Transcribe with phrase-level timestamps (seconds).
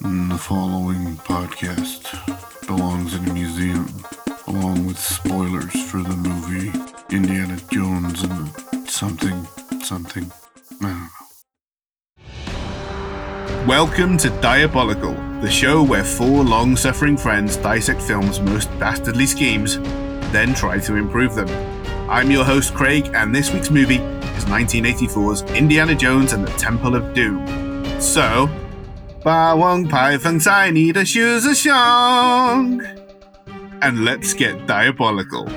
[0.00, 2.04] The following podcast
[2.66, 3.88] belongs in a museum,
[4.46, 6.70] along with spoilers for the movie
[7.10, 9.46] Indiana Jones and something,
[9.82, 10.30] something.
[13.66, 19.78] Welcome to Diabolical, the show where four long suffering friends dissect film's most dastardly schemes,
[20.30, 21.48] then try to improve them.
[22.10, 26.94] I'm your host, Craig, and this week's movie is 1984's Indiana Jones and the Temple
[26.94, 27.46] of Doom.
[27.98, 28.50] So,
[29.25, 32.79] 霸王牌放在你的靴子上
[33.81, 35.47] and let's get diabolical.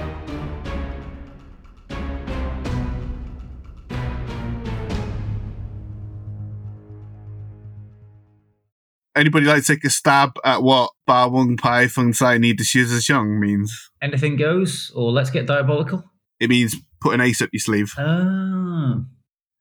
[9.17, 13.71] Anybody like to take a stab at what 霸王牌放在你的靴子上 means?
[14.01, 16.03] Anything goes, or let's get diabolical.
[16.41, 17.93] It means put an ace up your sleeve.
[17.97, 19.05] Ah,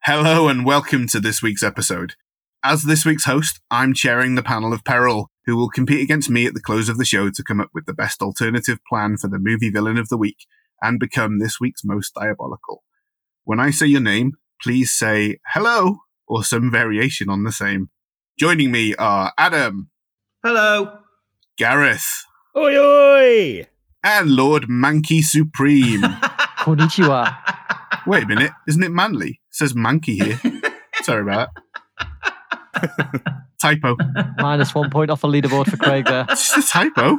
[0.05, 2.15] Hello and welcome to this week's episode.
[2.64, 6.44] As this week's host, I'm chairing the panel of peril, who will compete against me
[6.44, 9.28] at the close of the show to come up with the best alternative plan for
[9.28, 10.46] the movie villain of the week
[10.82, 12.82] and become this week's most diabolical.
[13.44, 17.90] When I say your name, please say hello or some variation on the same.
[18.38, 19.90] Joining me are Adam,
[20.44, 20.98] hello.
[21.56, 22.24] Gareth,
[22.56, 23.66] Oi, oi!
[24.02, 26.02] and Lord Mankey Supreme.
[26.58, 27.36] Konnichiwa.
[28.06, 29.28] Wait a minute, isn't it manly?
[29.30, 30.40] It says Mankey here.
[31.02, 31.62] Sorry about that.
[33.60, 33.96] Typo.
[34.38, 36.26] Minus one point off the leaderboard for Craig there.
[36.30, 37.18] It's just a typo.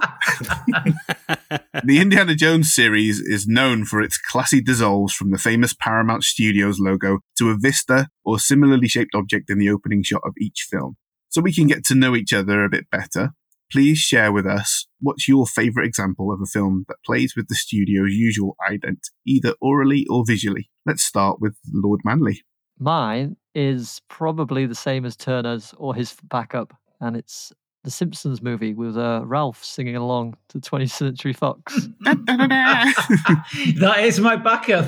[1.84, 6.80] the Indiana Jones series is known for its classy dissolves from the famous Paramount Studios
[6.80, 10.96] logo to a vista or similarly shaped object in the opening shot of each film.
[11.30, 13.32] So we can get to know each other a bit better.
[13.72, 17.56] Please share with us what's your favourite example of a film that plays with the
[17.56, 20.70] studio's usual ident, either orally or visually.
[20.86, 22.42] Let's start with Lord Manley.
[22.80, 27.52] Mine is probably the same as Turner's or his backup, and it's
[27.84, 31.88] the Simpsons movie with uh, Ralph singing along to 20th Century Fox.
[32.02, 34.88] that is my backup.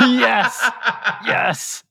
[0.00, 0.70] Yes.
[1.26, 1.82] yes.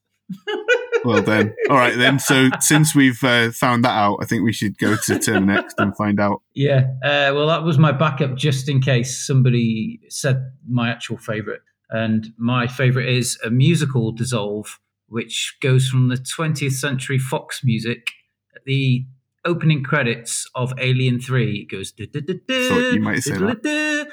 [1.03, 2.17] well then, all right then.
[2.17, 5.75] So since we've uh, found that out, I think we should go to turn next
[5.77, 6.41] and find out.
[6.53, 6.87] Yeah.
[7.03, 11.61] Uh, well, that was my backup just in case somebody said my actual favourite.
[11.91, 18.07] And my favourite is a musical dissolve, which goes from the 20th Century Fox music.
[18.55, 19.05] At the
[19.43, 21.91] opening credits of Alien 3, it goes.
[21.91, 23.61] Thought you might say that.
[23.63, 24.11] that.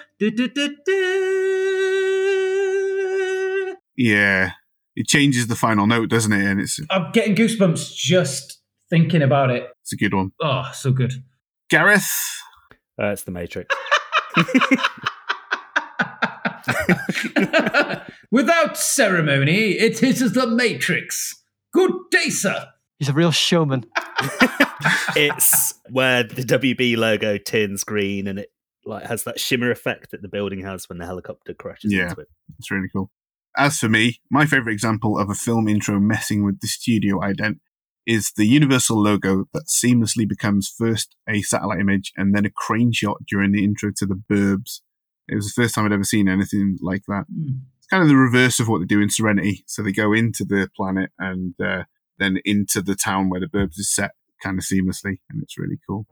[3.97, 4.53] Yeah,
[4.97, 6.45] it changes the final note, doesn't it?
[6.45, 8.61] And it's I'm getting goosebumps just
[8.91, 9.69] thinking about it.
[9.83, 10.33] it's a good one.
[10.41, 11.13] Oh, so good.
[11.71, 12.09] Gareth,
[13.01, 13.75] Uh, it's the Matrix.
[18.31, 21.43] Without ceremony, it is the Matrix.
[21.73, 22.69] Good day, sir.
[22.99, 23.85] He's a real showman.
[25.17, 28.49] it's where the WB logo turns green and it
[28.85, 32.09] like has that shimmer effect that the building has when the helicopter crashes Yeah.
[32.11, 32.29] into it.
[32.59, 33.11] it's really cool.
[33.57, 37.59] As for me, my favorite example of a film intro messing with the studio ident
[38.07, 42.93] is the Universal logo that seamlessly becomes first a satellite image and then a crane
[42.93, 44.81] shot during the intro to the Burbs.
[45.29, 47.25] It was the first time I'd ever seen anything like that.
[47.79, 49.65] It's kind of the reverse of what they do in Serenity.
[49.67, 51.85] So they go into the planet and uh,
[52.19, 54.13] then into the town where the Burbs is set
[54.43, 56.07] kind of seamlessly, and it's really cool.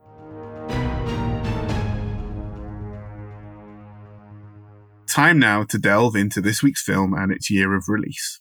[5.09, 8.41] Time now to delve into this week's film and its year of release.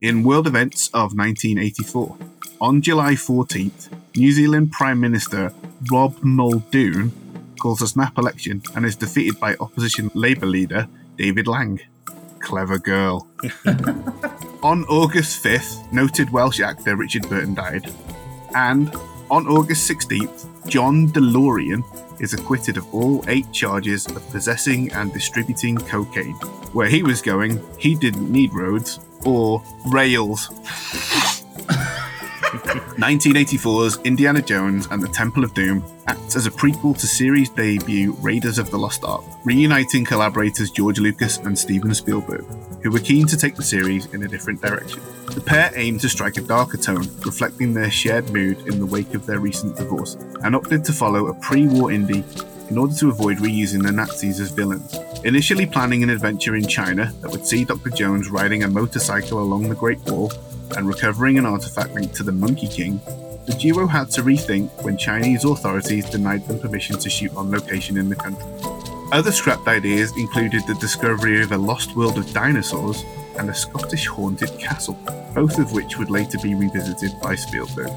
[0.00, 2.18] In world events of 1984,
[2.60, 5.54] on July 14th, New Zealand Prime Minister
[5.92, 7.12] Rob Muldoon
[7.62, 11.80] calls a snap election and is defeated by opposition Labour leader David Lang.
[12.40, 13.28] Clever girl.
[14.64, 17.88] on August 5th, noted Welsh actor Richard Burton died.
[18.56, 18.92] And
[19.30, 21.84] on August 16th, John DeLorean
[22.20, 26.34] is acquitted of all eight charges of possessing and distributing cocaine.
[26.72, 30.50] Where he was going, he didn't need roads or rails.
[32.52, 38.12] 1984's Indiana Jones and the Temple of Doom acts as a prequel to series debut
[38.20, 42.44] Raiders of the Lost Ark, reuniting collaborators George Lucas and Steven Spielberg,
[42.82, 45.00] who were keen to take the series in a different direction.
[45.28, 49.14] The pair aimed to strike a darker tone, reflecting their shared mood in the wake
[49.14, 52.22] of their recent divorce, and opted to follow a pre war Indy
[52.68, 54.94] in order to avoid reusing the Nazis as villains.
[55.24, 57.90] Initially planning an adventure in China that would see Dr.
[57.90, 60.30] Jones riding a motorcycle along the Great Wall
[60.76, 63.00] and recovering an artifact linked to the Monkey King,
[63.46, 67.96] the duo had to rethink when Chinese authorities denied them permission to shoot on location
[67.96, 68.44] in the country.
[69.12, 73.04] Other scrapped ideas included the discovery of a lost world of dinosaurs
[73.38, 74.98] and a Scottish haunted castle,
[75.34, 77.90] both of which would later be revisited by Spielberg.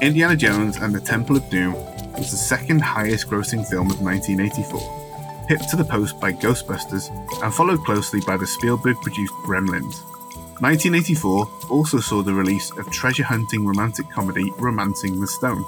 [0.00, 1.74] Indiana Jones and the Temple of Doom
[2.16, 7.10] was the second highest grossing film of 1984, hit to the post by Ghostbusters
[7.42, 10.13] and followed closely by the Spielberg produced Gremlins.
[10.60, 15.64] 1984 also saw the release of treasure hunting romantic comedy Romancing the Stone.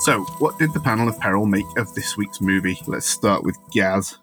[0.00, 2.78] So, what did the panel of peril make of this week's movie?
[2.86, 4.18] Let's start with Gaz.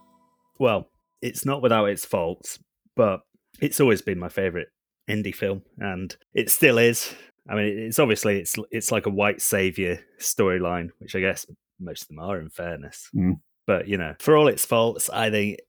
[0.59, 0.89] Well,
[1.21, 2.59] it's not without its faults,
[2.95, 3.21] but
[3.59, 4.67] it's always been my favorite
[5.07, 7.15] Indy film, and it still is.
[7.49, 11.45] I mean, it's obviously it's it's like a white savior storyline, which I guess
[11.79, 13.09] most of them are, in fairness.
[13.15, 13.39] Mm.
[13.65, 15.59] But you know, for all its faults, I think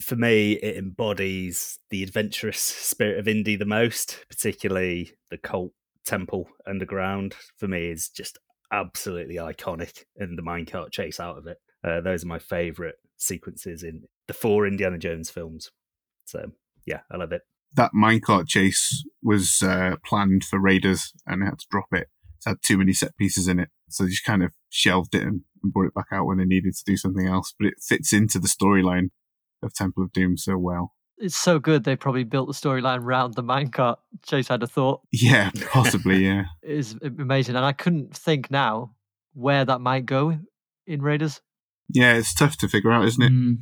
[0.00, 5.72] for me it embodies the adventurous spirit of Indy the most, particularly the cult
[6.04, 7.34] temple underground.
[7.56, 8.38] For me, is just
[8.72, 11.58] absolutely iconic, and the minecart chase out of it.
[11.84, 15.70] Uh, those are my favorite sequences in the four Indiana Jones films.
[16.24, 16.52] So
[16.86, 17.42] yeah, I love it.
[17.74, 22.08] That minecart chase was uh, planned for Raiders and they had to drop it.
[22.46, 23.68] It had too many set pieces in it.
[23.90, 26.44] So they just kind of shelved it and, and brought it back out when they
[26.44, 27.54] needed to do something else.
[27.58, 29.10] But it fits into the storyline
[29.62, 30.94] of Temple of Doom so well.
[31.20, 34.50] It's so good they probably built the storyline around the minecart chase.
[34.50, 36.44] I'd have thought Yeah, possibly, yeah.
[36.62, 38.94] it is amazing, and I couldn't think now
[39.34, 40.38] where that might go
[40.86, 41.40] in Raiders.
[41.92, 43.32] Yeah, it's tough to figure out, isn't it?
[43.32, 43.58] Mm,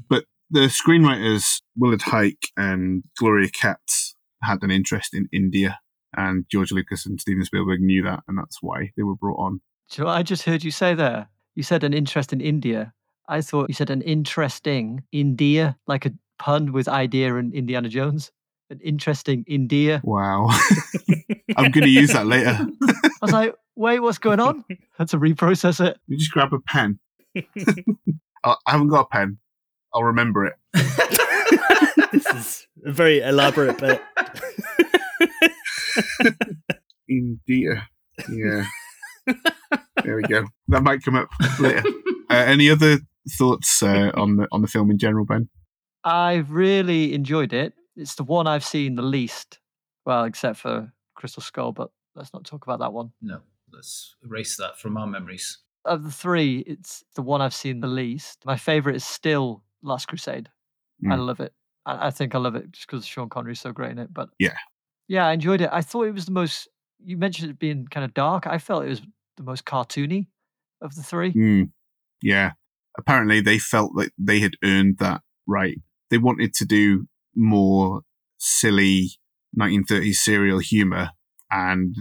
[0.51, 5.79] The screenwriters, Willard Huyck and Gloria Katz, had an interest in India.
[6.17, 9.61] And George Lucas and Steven Spielberg knew that, and that's why they were brought on.
[9.91, 11.29] Do you know I just heard you say there?
[11.55, 12.93] You said an interest in India.
[13.29, 18.31] I thought you said an interesting India, like a pun with idea and Indiana Jones.
[18.71, 20.01] An interesting India.
[20.05, 20.49] Wow.
[21.57, 22.59] I'm going to use that later.
[22.61, 24.65] I was like, wait, what's going on?
[24.99, 25.99] had to reprocess it.
[26.09, 26.99] You just grab a pen.
[27.37, 27.43] I
[28.45, 29.39] I haven't got a pen.
[29.95, 30.55] I'll remember it.
[32.13, 34.03] this is a very elaborate bit.
[37.09, 37.89] India.
[38.31, 38.67] Yeah.
[40.05, 40.45] there we go.
[40.69, 41.29] That might come up
[41.61, 41.83] later.
[42.29, 45.49] Uh, any other thoughts uh, on the on the film in general, Ben?
[46.05, 47.75] I've really enjoyed it.
[47.97, 49.59] It's the one I've seen the least.
[50.05, 53.11] Well, except for Crystal Skull, but let's not talk about that one.
[53.23, 53.41] no,
[53.73, 55.59] let's erase that from our memories.
[55.85, 58.39] Of the three, it's the one I've seen the least.
[58.45, 60.49] My favorite is still Last Crusade.
[61.05, 61.27] I Mm.
[61.27, 61.53] love it.
[61.85, 64.13] I, I think I love it just because Sean Connery's so great in it.
[64.13, 64.57] But Yeah.
[65.09, 65.71] yeah, I enjoyed it.
[65.73, 66.69] I thought it was the most.
[67.05, 68.47] You mentioned it being kind of dark.
[68.47, 69.03] I felt it was
[69.37, 70.27] the most cartoony
[70.81, 71.33] of the three.
[71.33, 71.71] Mm.
[72.23, 72.53] Yeah.
[72.99, 75.79] Apparently, they felt like they had earned that right.
[76.11, 78.03] They wanted to do more
[78.39, 79.11] silly
[79.59, 81.11] 1930s serial humor,
[81.51, 81.95] and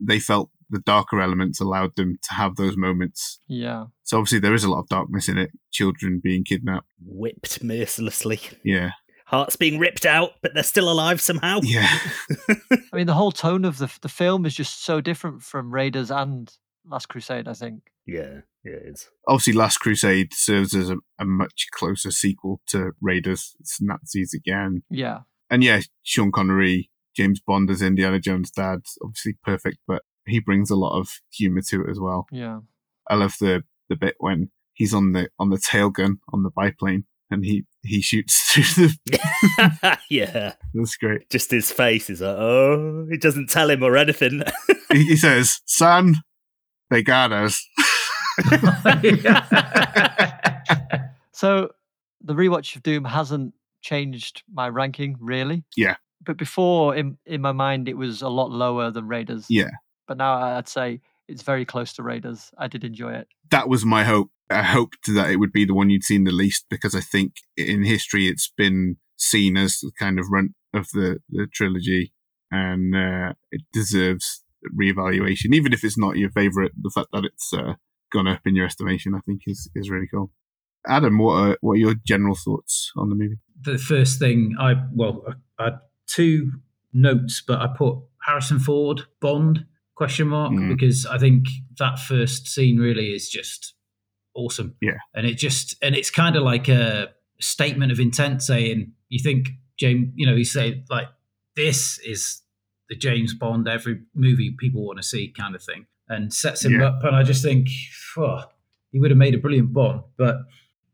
[0.00, 3.40] they felt the darker elements allowed them to have those moments.
[3.48, 3.86] Yeah.
[4.04, 5.50] So obviously, there is a lot of darkness in it.
[5.70, 6.88] Children being kidnapped.
[7.04, 8.40] Whipped mercilessly.
[8.64, 8.90] Yeah.
[9.26, 11.60] Hearts being ripped out, but they're still alive somehow.
[11.62, 11.98] Yeah.
[12.70, 16.10] I mean, the whole tone of the the film is just so different from Raiders
[16.10, 16.50] and
[16.88, 17.48] Last Crusade.
[17.48, 17.82] I think.
[18.06, 19.10] Yeah, yeah, it is.
[19.26, 23.54] obviously Last Crusade serves as a, a much closer sequel to Raiders.
[23.60, 24.82] It's Nazis again.
[24.88, 25.20] Yeah.
[25.50, 30.70] And yeah, Sean Connery, James Bond as Indiana Jones' dad, obviously perfect, but he brings
[30.70, 32.26] a lot of humour to it as well.
[32.32, 32.60] Yeah.
[33.10, 36.50] I love the the bit when he's on the on the tail gun on the
[36.50, 40.54] biplane and he he shoots through the yeah.
[40.74, 41.28] that's great.
[41.30, 44.42] Just his face is like, oh, he doesn't tell him or anything.
[44.90, 46.14] He, he says, Son,
[46.90, 47.64] they got us.
[51.32, 51.70] So
[52.20, 55.64] the rewatch of Doom hasn't changed my ranking really.
[55.76, 55.94] Yeah.
[56.24, 59.46] But before, in in my mind, it was a lot lower than Raiders.
[59.48, 59.70] Yeah.
[60.08, 62.50] But now I'd say it's very close to Raiders.
[62.58, 63.28] I did enjoy it.
[63.50, 64.30] that was my hope.
[64.50, 67.34] I hoped that it would be the one you'd seen the least because I think
[67.56, 72.12] in history it's been seen as the kind of runt of the, the trilogy
[72.50, 74.42] and uh, it deserves
[74.80, 75.52] reevaluation.
[75.54, 77.74] Even if it's not your favourite, the fact that it's uh,
[78.12, 80.30] gone up in your estimation, I think is, is really cool.
[80.86, 83.38] Adam, what are, what are your general thoughts on the movie?
[83.60, 85.24] the first thing I well,
[85.58, 86.52] I had two
[86.92, 89.64] notes, but I put Harrison Ford Bond
[89.96, 90.68] question mark Mm.
[90.68, 91.46] because I think
[91.78, 93.74] that first scene really is just
[94.36, 94.76] awesome.
[94.80, 94.98] Yeah.
[95.12, 97.08] and it just and it's kind of like a
[97.40, 101.08] statement of intent saying you think James, you know, he say like
[101.56, 102.42] this is
[102.88, 106.80] the James Bond every movie people want to see kind of thing, and sets him
[106.80, 106.86] Yeah.
[106.88, 107.04] up.
[107.04, 107.68] And I just think,
[108.16, 108.44] oh,
[108.92, 110.36] he would have made a brilliant Bond, but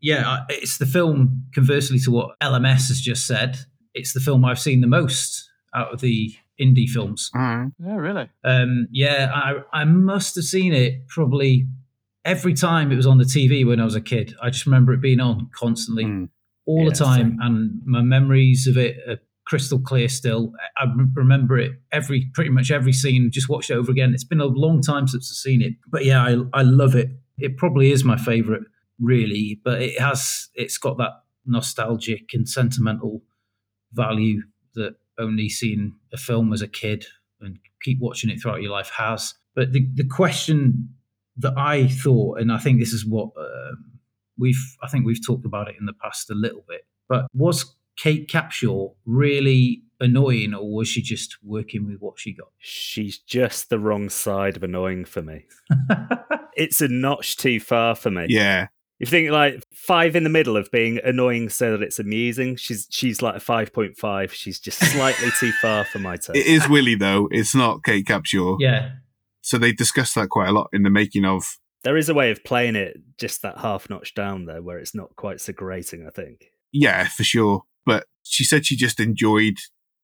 [0.01, 1.45] yeah, it's the film.
[1.55, 3.59] Conversely to what LMS has just said,
[3.95, 7.31] it's the film I've seen the most out of the Indy films.
[7.35, 7.71] All right.
[7.79, 8.29] Yeah, really.
[8.45, 11.67] Um, yeah, I, I must have seen it probably
[12.25, 14.35] every time it was on the TV when I was a kid.
[14.43, 16.29] I just remember it being on constantly, Mm.
[16.67, 20.53] all Yeah, the time, and my memories of it are crystal clear still.
[20.77, 23.31] I remember it every pretty much every scene.
[23.31, 24.15] Just watched it over again.
[24.15, 27.11] It's been a long time since I've seen it, but yeah, I I love it.
[27.39, 28.63] It probably is my favorite,
[28.99, 29.61] really.
[29.65, 33.23] But it has it's got that nostalgic and sentimental
[33.93, 34.43] value
[34.75, 37.05] that only seeing a film as a kid
[37.41, 39.35] and keep watching it throughout your life has.
[39.55, 40.89] But the the question
[41.37, 44.01] that I thought, and I think this is what um
[44.39, 47.75] we've I think we've talked about it in the past a little bit, but was
[47.97, 52.49] Kate Capshaw really annoying, or was she just working with what she got?
[52.59, 55.47] She's just the wrong side of annoying for me.
[56.57, 58.27] It's a notch too far for me.
[58.29, 58.69] Yeah.
[59.01, 62.55] If you think like five in the middle of being annoying so that it's amusing,
[62.55, 64.33] she's she's like a five point five.
[64.33, 66.37] She's just slightly too far for my taste.
[66.37, 67.29] It is Willie though.
[67.33, 68.59] It's not Kate Capshaw.
[68.61, 68.93] yeah,
[69.43, 71.43] So they discussed that quite a lot in the making of.
[71.83, 74.95] There is a way of playing it just that half notch down there where it's
[74.95, 76.53] not quite so grating, I think.
[76.73, 77.65] Yeah, for sure.
[77.87, 79.57] But she said she just enjoyed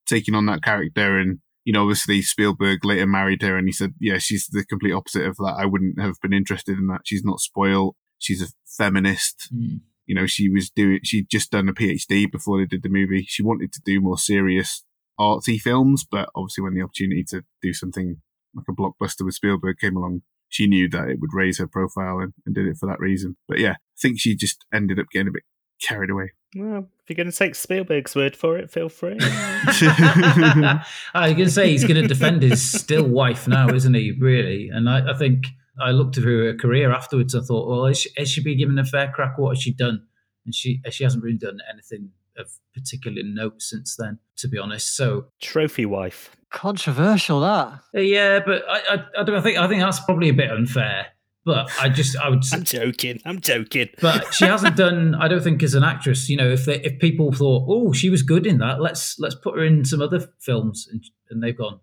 [0.07, 1.19] taking on that character.
[1.19, 4.93] And, you know, obviously Spielberg later married her and he said, yeah, she's the complete
[4.93, 5.57] opposite of that.
[5.59, 7.03] I wouldn't have been interested in that.
[7.05, 7.97] She's not spoiled.
[8.19, 9.49] She's a feminist.
[9.55, 9.81] Mm.
[10.07, 13.25] You know, she was doing, she'd just done a PhD before they did the movie.
[13.29, 14.85] She wanted to do more serious
[15.19, 18.17] artsy films, but obviously when the opportunity to do something
[18.55, 22.19] like a blockbuster with Spielberg came along, she knew that it would raise her profile
[22.19, 23.37] and, and did it for that reason.
[23.49, 25.45] But yeah, I think she just ended up getting a bit
[25.81, 26.33] carried away.
[26.57, 29.17] Well, if you're going to take Spielberg's word for it, feel free.
[29.21, 30.83] I
[31.15, 34.13] was going to say he's going to defend his still wife now, isn't he?
[34.19, 35.45] Really, and I, I think
[35.81, 37.35] I looked at her career afterwards.
[37.35, 39.39] I thought, well, has she, has she been given a fair crack?
[39.39, 40.07] What has she done?
[40.45, 44.97] And she she hasn't really done anything of particular note since then, to be honest.
[44.97, 46.35] So Trophy wife.
[46.51, 47.81] Controversial that.
[47.95, 51.07] yeah, but I, I I don't think I think that's probably a bit unfair.
[51.45, 53.21] But I just I would I'm joking.
[53.25, 53.89] I'm joking.
[54.01, 56.99] but she hasn't done i don't think as an actress you know if they, if
[56.99, 60.21] people thought oh she was good in that let's let's put her in some other
[60.41, 61.81] films and, and they've gone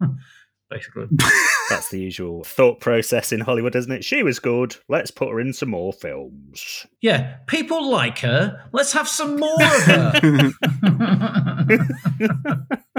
[0.00, 0.08] nah
[0.70, 1.06] basically
[1.68, 4.04] That's the usual thought process in Hollywood, isn't it?
[4.04, 4.74] She was good.
[4.88, 6.86] Let's put her in some more films.
[7.00, 10.20] yeah people like her let's have some more of her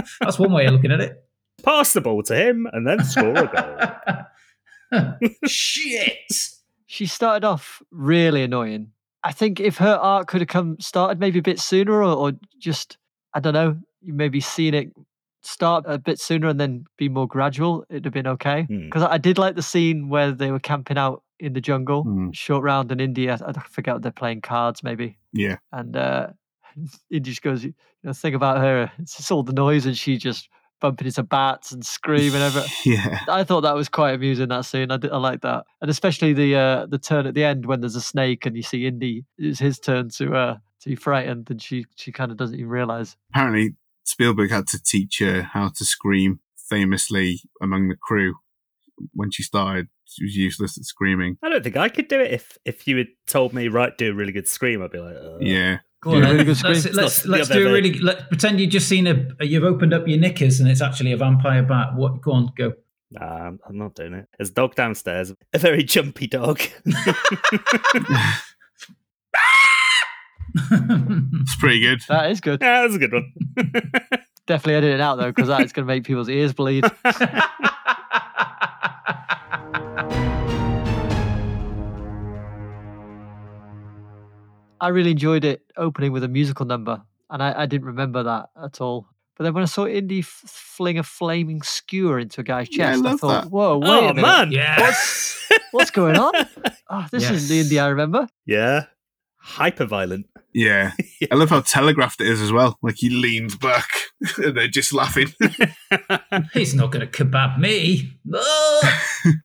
[0.21, 1.23] that's one way of looking at it
[1.63, 4.25] Pass the ball to him and then score a goal.
[5.45, 6.17] shit
[6.87, 8.91] She started off really annoying.
[9.23, 12.31] I think if her arc could have come started maybe a bit sooner or, or
[12.59, 12.97] just,
[13.33, 14.91] I don't know, you maybe seen it
[15.43, 18.63] start a bit sooner and then be more gradual, it'd have been okay.
[18.63, 18.85] Hmm.
[18.85, 22.31] Because I did like the scene where they were camping out in the jungle, Hmm.
[22.31, 23.37] short round in India.
[23.45, 25.17] I forget they're playing cards maybe.
[25.33, 25.57] Yeah.
[25.71, 26.27] And uh,
[27.11, 30.17] India just goes, you know, thing about her, it's just all the noise and she
[30.17, 30.49] just
[30.81, 32.63] bumping into bats and screaming over.
[32.83, 33.19] Yeah.
[33.27, 34.91] I thought that was quite amusing that scene.
[34.91, 37.79] I, did, I like that, and especially the uh, the turn at the end when
[37.81, 39.23] there's a snake and you see Indy.
[39.37, 42.69] It's his turn to uh, to be frightened, and she she kind of doesn't even
[42.69, 43.15] realize.
[43.33, 48.35] Apparently, Spielberg had to teach her how to scream famously among the crew.
[49.13, 51.37] When she started, she was useless at screaming.
[51.43, 54.11] I don't think I could do it if if you had told me, right, do
[54.11, 54.81] a really good scream.
[54.81, 55.79] I'd be like, uh, Yeah.
[56.01, 58.59] Go on, Yeah, really good let's, let's, It's not- let's do a really let pretend
[58.59, 61.95] you've just seen a you've opened up your knickers and it's actually a vampire bat
[61.95, 62.73] what go on go
[63.13, 64.29] Nah, I'm, I'm not doing it.
[64.37, 66.61] There's a dog downstairs, a very jumpy dog.
[70.53, 72.01] It's pretty good.
[72.09, 72.61] That is good.
[72.61, 73.33] yeah, that's a good one.
[74.47, 76.83] Definitely edit it out though, because that is going to make people's ears bleed.
[84.81, 88.49] I really enjoyed it opening with a musical number, and I, I didn't remember that
[88.61, 89.07] at all.
[89.37, 92.89] But then when I saw Indy f- fling a flaming skewer into a guy's Yeah,
[92.89, 93.51] I chest, I, thought, that.
[93.51, 96.33] "Whoa, wait oh a minute, man, yes what's going on?
[96.89, 98.85] Oh, this isn't the Indy I remember." yeah,
[99.37, 100.27] hyper violent.
[100.53, 100.91] Yeah.
[101.31, 102.77] I love how telegraphed it is as well.
[102.81, 103.87] Like he leans back
[104.37, 105.29] and they're just laughing.
[106.53, 108.17] he's not going to kebab me!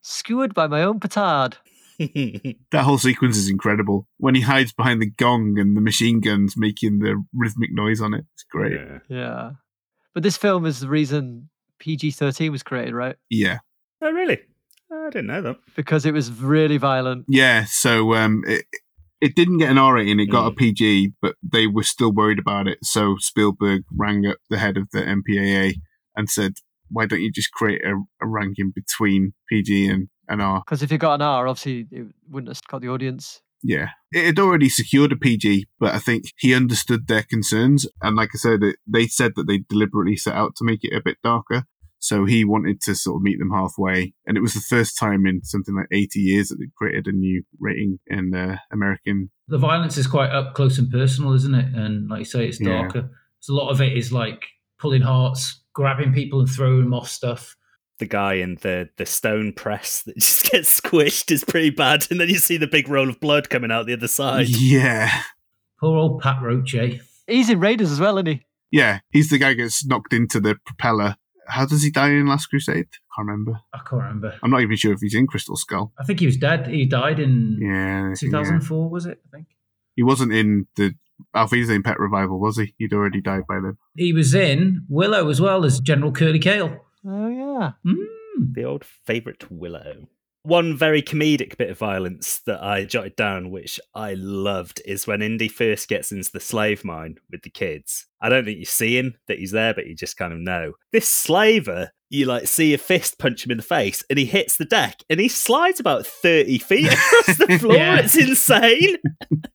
[0.01, 1.57] Skewered by my own petard.
[2.71, 4.07] that whole sequence is incredible.
[4.17, 8.13] When he hides behind the gong and the machine guns making the rhythmic noise on
[8.13, 8.25] it.
[8.33, 8.73] It's great.
[8.73, 8.99] Yeah.
[9.09, 9.51] Yeah,
[10.13, 11.49] but this film is the reason
[11.79, 13.15] PG thirteen was created, right?
[13.29, 13.59] Yeah.
[14.01, 14.39] Oh, really?
[14.91, 15.57] I didn't know that.
[15.75, 17.25] Because it was really violent.
[17.27, 17.65] Yeah.
[17.65, 18.65] So um it
[19.19, 22.39] it didn't get an R rating, it got a PG, but they were still worried
[22.39, 22.79] about it.
[22.83, 25.75] So Spielberg rang up the head of the MPAA
[26.15, 26.53] and said,
[26.89, 30.61] Why don't you just create a, a ranking between PG and, and R?
[30.65, 33.41] Because if it got an R, obviously it wouldn't have got the audience.
[33.63, 33.89] Yeah.
[34.11, 37.87] It had already secured a PG, but I think he understood their concerns.
[38.01, 40.95] And like I said, it, they said that they deliberately set out to make it
[40.95, 41.63] a bit darker.
[41.99, 44.13] So he wanted to sort of meet them halfway.
[44.27, 47.11] And it was the first time in something like 80 years that they created a
[47.11, 49.31] new rating in uh, American.
[49.47, 52.61] the violence is quite up close and personal isn't it and like you say it's
[52.61, 52.83] Yeah.
[52.83, 54.43] darker so a lot of it is like
[54.79, 57.55] pulling hearts, grabbing people and throwing them off stuff.
[57.99, 62.19] The guy in the the stone press that just gets squished is pretty bad, and
[62.19, 64.47] then you see the big roll of blood coming out the other side.
[64.49, 65.09] Yeah.
[65.79, 66.97] Poor old Pat Roach, eh?
[67.27, 68.41] He's in Raiders as well, isn't he?
[68.71, 68.99] Yeah.
[69.11, 71.15] He's the guy who gets knocked into the propeller.
[71.47, 72.87] How does he die in Last Crusade?
[72.91, 73.59] I can't remember.
[73.73, 74.35] I can't remember.
[74.43, 75.93] I'm not even sure if he's in Crystal Skull.
[75.99, 76.67] I think he was dead.
[76.67, 78.09] He died in Yeah.
[78.09, 78.13] yeah.
[78.15, 79.19] 2004, was it?
[79.27, 79.47] I think.
[79.95, 80.93] He wasn't in the
[81.33, 82.75] Auf Wiedersehen, Pet Revival, was he?
[82.77, 83.77] He'd already died by then.
[83.95, 86.77] He was in Willow as well as General Curly Kale.
[87.07, 87.71] Oh yeah.
[87.85, 88.53] Mm.
[88.53, 90.07] The old favourite Willow.
[90.43, 95.21] One very comedic bit of violence that I jotted down, which I loved, is when
[95.21, 98.05] Indy first gets into the slave mine with the kids.
[98.21, 100.73] I don't think you see him that he's there, but you just kind of know.
[100.93, 104.55] This slaver, you like see a fist punch him in the face, and he hits
[104.55, 107.75] the deck, and he slides about thirty feet across the floor.
[107.75, 107.99] Yeah.
[107.99, 108.97] It's insane.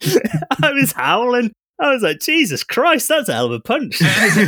[0.63, 1.53] I was howling.
[1.81, 4.01] I was like, Jesus Christ, that's a hell of a punch.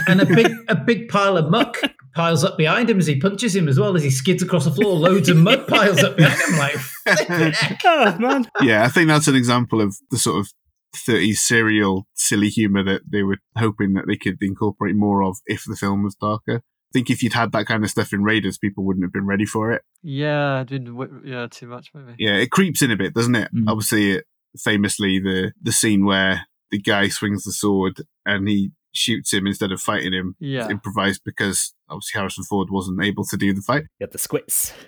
[0.08, 1.78] and a big a big pile of muck
[2.14, 4.70] piles up behind him as he punches him as well as he skids across the
[4.70, 4.96] floor.
[4.98, 6.58] Loads of mud piles up behind him.
[6.58, 7.80] Like, flipping heck.
[7.84, 8.46] oh man.
[8.62, 10.48] yeah, I think that's an example of the sort of
[10.96, 15.64] 30s serial silly humor that they were hoping that they could incorporate more of if
[15.66, 16.56] the film was darker.
[16.58, 19.26] I think if you'd had that kind of stuff in Raiders, people wouldn't have been
[19.26, 19.82] ready for it.
[20.04, 20.94] Yeah, I didn't.
[20.96, 22.14] wi- Yeah, too much maybe.
[22.18, 23.48] Yeah, it creeps in a bit, doesn't it?
[23.52, 23.64] Mm.
[23.68, 24.24] Obviously, it,
[24.56, 29.72] famously, the the scene where the guy swings the sword and he shoots him instead
[29.72, 30.68] of fighting him Yeah.
[30.70, 33.82] improvised because obviously Harrison Ford wasn't able to do the fight.
[33.98, 34.72] You had the squits.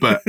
[0.00, 0.22] But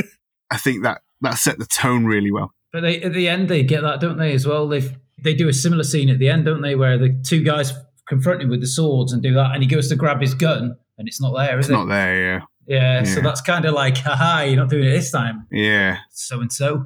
[0.52, 2.54] I think that that set the tone really well.
[2.72, 4.68] But they, at the end, they get that, don't they, as well?
[4.68, 4.84] They
[5.24, 7.74] they do a similar scene at the end, don't they, where the two guys
[8.08, 10.76] confront him with the swords and do that, and he goes to grab his gun,
[11.00, 11.78] and it's not there, is It's it?
[11.78, 12.42] not there, yeah.
[12.68, 15.48] Yeah, so that's kind of like, haha, you're not doing it this time.
[15.52, 16.00] Yeah.
[16.12, 16.86] So and so.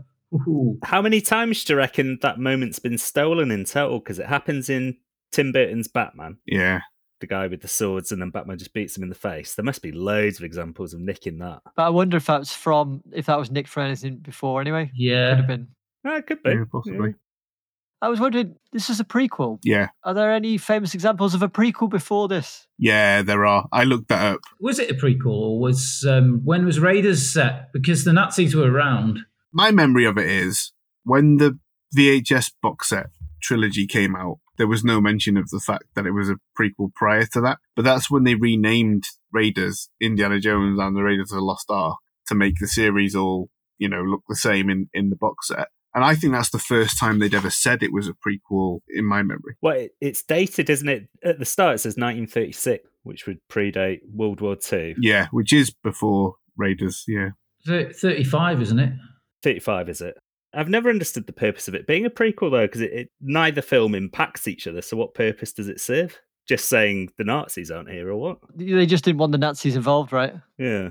[0.83, 3.99] How many times do you reckon that moment's been stolen in total?
[3.99, 4.97] Because it happens in
[5.31, 6.81] Tim Burton's Batman, Yeah.
[7.19, 9.55] The guy with the swords, and then Batman just beats him in the face.
[9.55, 11.61] There must be loads of examples of nicking that.
[11.75, 14.61] But I wonder if that's from if that was Nick for anything before.
[14.61, 15.31] Anyway, Yeah.
[15.31, 15.67] could have been.
[16.05, 16.51] Ah, it could be.
[16.51, 17.15] Yeah, possibly.
[18.01, 18.55] I was wondering.
[18.71, 19.59] This is a prequel.
[19.63, 19.89] Yeah.
[20.05, 22.65] Are there any famous examples of a prequel before this?
[22.77, 23.67] Yeah, there are.
[23.73, 24.39] I looked that up.
[24.61, 27.73] Was it a prequel or was um, when was Raiders set?
[27.73, 29.19] Because the Nazis were around.
[29.51, 30.71] My memory of it is
[31.03, 31.59] when the
[31.97, 33.07] VHS box set
[33.41, 36.93] trilogy came out, there was no mention of the fact that it was a prequel
[36.93, 37.57] prior to that.
[37.75, 41.97] But that's when they renamed Raiders Indiana Jones and the Raiders of the Lost Ark
[42.27, 45.69] to make the series all, you know, look the same in, in the box set.
[45.95, 49.05] And I think that's the first time they'd ever said it was a prequel in
[49.05, 49.55] my memory.
[49.61, 51.07] Well, it, it's dated, isn't it?
[51.23, 54.93] At the start, it says 1936, which would predate World War Two.
[55.01, 57.05] Yeah, which is before Raiders.
[57.07, 57.29] Yeah.
[57.65, 58.93] 35, isn't it?
[59.41, 60.15] 35, is it?
[60.53, 63.61] I've never understood the purpose of it being a prequel, though, because it, it neither
[63.61, 64.81] film impacts each other.
[64.81, 66.19] So, what purpose does it serve?
[66.47, 68.39] Just saying the Nazis aren't here, or what?
[68.55, 70.33] They just didn't want the Nazis involved, right?
[70.57, 70.89] Yeah.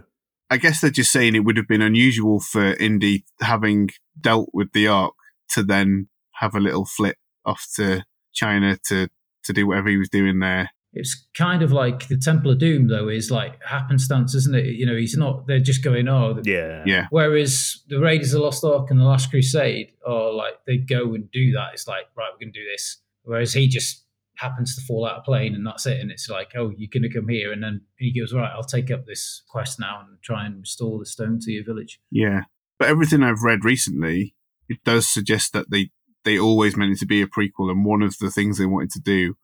[0.51, 4.73] I guess they're just saying it would have been unusual for Indy having dealt with
[4.73, 5.14] the Ark
[5.51, 9.09] to then have a little flip off to China to
[9.44, 10.71] to do whatever he was doing there.
[10.92, 14.66] It's kind of like the Temple of Doom, though, is like happenstance, isn't it?
[14.66, 16.83] You know, he's not, they're just going, oh, Yeah.
[16.87, 20.79] Yeah, Whereas the Raiders of the Lost Ark and the Last Crusade are like they
[20.79, 21.74] go and do that.
[21.74, 22.98] It's like right, we're gonna do this.
[23.22, 24.05] Whereas he just
[24.37, 26.01] happens to fall out of plane and that's it.
[26.01, 28.90] And it's like, oh, you're gonna come here, and then he goes, right, I'll take
[28.90, 32.01] up this quest now and try and restore the stone to your village.
[32.11, 32.42] yeah.
[32.79, 34.37] But everything I've read recently,
[34.68, 35.90] it does suggest that they
[36.24, 38.90] they always meant it to be a prequel, and one of the things they wanted
[38.90, 39.35] to do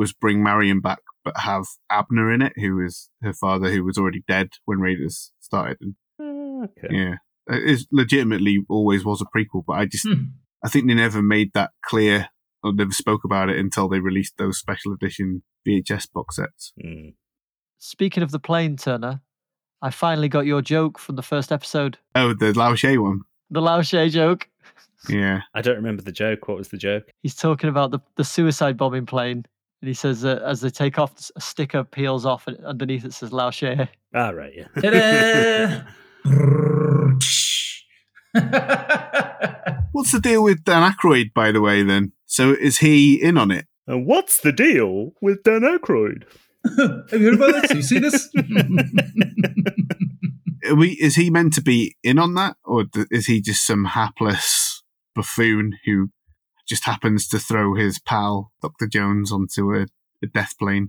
[0.00, 3.98] was bring Marion back, but have Abner in it, who is her father, who was
[3.98, 5.76] already dead when Raiders started.
[5.80, 6.88] And Ah, okay.
[6.90, 7.14] yeah,
[7.48, 10.24] it legitimately always was a prequel, but I just Hmm.
[10.64, 12.28] I think they never made that clear
[12.62, 16.72] or never spoke about it until they released those special edition VHS box sets.
[16.84, 17.14] Mm.
[17.78, 19.22] Speaking of the plane, Turner,
[19.80, 21.96] I finally got your joke from the first episode.
[22.14, 23.20] Oh, the Lao Che one.
[23.50, 24.48] The Lao Che joke.
[25.08, 25.40] Yeah.
[25.54, 26.46] I don't remember the joke.
[26.46, 27.04] What was the joke?
[27.22, 29.46] He's talking about the, the suicide bombing plane.
[29.80, 33.14] And he says that as they take off, a sticker peels off and underneath it
[33.14, 33.88] says Lao Che.
[34.14, 35.84] Ah, right, yeah.
[39.92, 42.12] What's the deal with Dan Aykroyd, by the way, then?
[42.26, 43.66] So is he in on it?
[43.86, 46.22] And what's the deal with Dan Aykroyd?
[47.10, 47.72] Have you heard about this?
[47.72, 48.28] You see this?
[50.68, 52.56] Are we, is he meant to be in on that?
[52.64, 54.82] Or is he just some hapless
[55.16, 56.10] buffoon who
[56.70, 58.86] just happens to throw his pal, Dr.
[58.86, 59.86] Jones, onto a,
[60.22, 60.88] a death plane?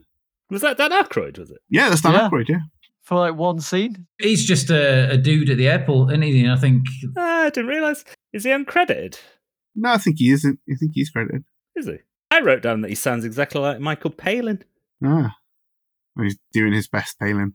[0.50, 1.58] Was that Dan Aykroyd, was it?
[1.70, 2.30] Yeah, that's Dan Yeah.
[2.30, 2.60] Aykroyd, yeah.
[3.02, 4.06] For like one scene.
[4.20, 6.48] He's just a, a dude at the airport, isn't he?
[6.48, 6.86] I think
[7.18, 8.06] Ah, I didn't realise.
[8.32, 9.20] Is he uncredited?
[9.76, 10.60] No, I think he isn't.
[10.72, 11.44] I think he's credited.
[11.76, 11.98] Is he?
[12.30, 14.64] I wrote down that he sounds exactly like Michael Palin.
[15.04, 15.36] Ah.
[16.22, 17.54] He's doing his best, Palin.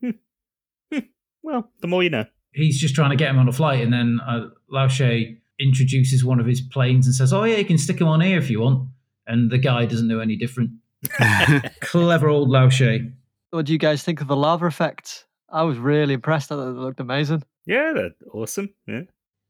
[1.42, 2.24] Well, the more you know.
[2.52, 6.24] He's just trying to get him on a flight, and then uh, Lao Che introduces
[6.24, 8.50] one of his planes and says, "Oh yeah, you can stick him on here if
[8.50, 8.88] you want."
[9.26, 10.70] And the guy doesn't know any different.
[11.80, 13.10] Clever old Lao Che.
[13.50, 15.26] What do you guys think of the lava effect?
[15.50, 16.50] I was really impressed.
[16.52, 17.42] I thought it looked amazing.
[17.66, 18.70] Yeah, they're awesome.
[18.86, 19.02] Yeah.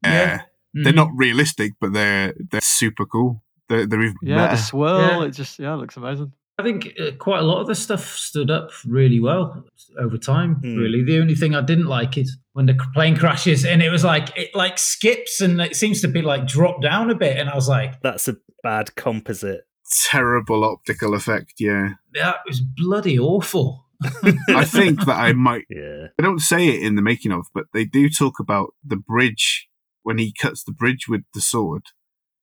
[0.03, 0.41] yeah.
[0.73, 0.95] They're Mhm.
[0.95, 3.43] not realistic, but they're they're super cool.
[3.69, 4.55] They're, they're even Yeah, better.
[4.57, 5.01] the swirl.
[5.01, 5.23] Yeah.
[5.27, 6.31] It just yeah, it looks amazing.
[6.59, 9.63] I think uh, quite a lot of the stuff stood up really well
[9.99, 10.55] over time.
[10.55, 10.75] Hmm.
[10.77, 14.03] Really, the only thing I didn't like is when the plane crashes and it was
[14.03, 17.49] like it like skips and it seems to be like dropped down a bit, and
[17.49, 19.61] I was like, That's a bad composite.
[20.09, 21.53] Terrible optical effect.
[21.59, 23.85] Yeah, that was bloody awful.
[24.49, 25.65] I think that I might.
[25.69, 26.07] Yeah.
[26.19, 29.67] I don't say it in the making of, but they do talk about the bridge
[30.03, 31.83] when he cuts the bridge with the sword.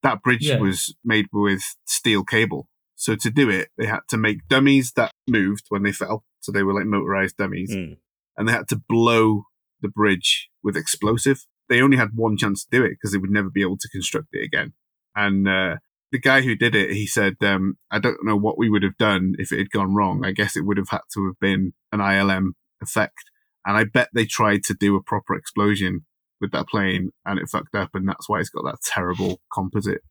[0.02, 0.58] That bridge Yeah.
[0.58, 2.68] was made with steel cable.
[2.96, 6.24] So to do it, they had to make dummies that moved when they fell.
[6.40, 7.74] So they were like motorized dummies.
[7.74, 7.96] Mm.
[8.36, 9.44] and they had to blow
[9.80, 11.46] the bridge with explosive.
[11.68, 13.88] They only had one chance to do it because they would never be able to
[13.88, 14.72] construct it again.
[15.16, 15.76] And uh,
[16.12, 18.96] the guy who did it, he said, um, "I don't know what we would have
[18.98, 20.24] done if it had gone wrong.
[20.24, 22.52] I guess it would have had to have been an ILM
[22.82, 23.24] effect."
[23.64, 26.04] And I bet they tried to do a proper explosion
[26.40, 30.02] with that plane, and it fucked up, and that's why it's got that terrible composite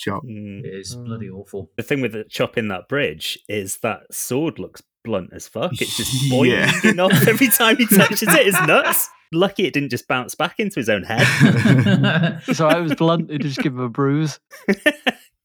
[0.00, 0.22] shot.
[0.24, 0.64] Mm.
[0.64, 1.04] It is Mm.
[1.06, 1.70] bloody awful.
[1.76, 5.72] The thing with the chopping that bridge is that sword looks blunt as fuck.
[5.80, 6.70] It's just Yeah.
[6.82, 8.46] boiling off every time he touches it.
[8.46, 9.08] It's nuts.
[9.32, 12.40] Lucky it didn't just bounce back into his own head.
[12.54, 13.30] So it was blunt.
[13.30, 14.40] It just give him a bruise.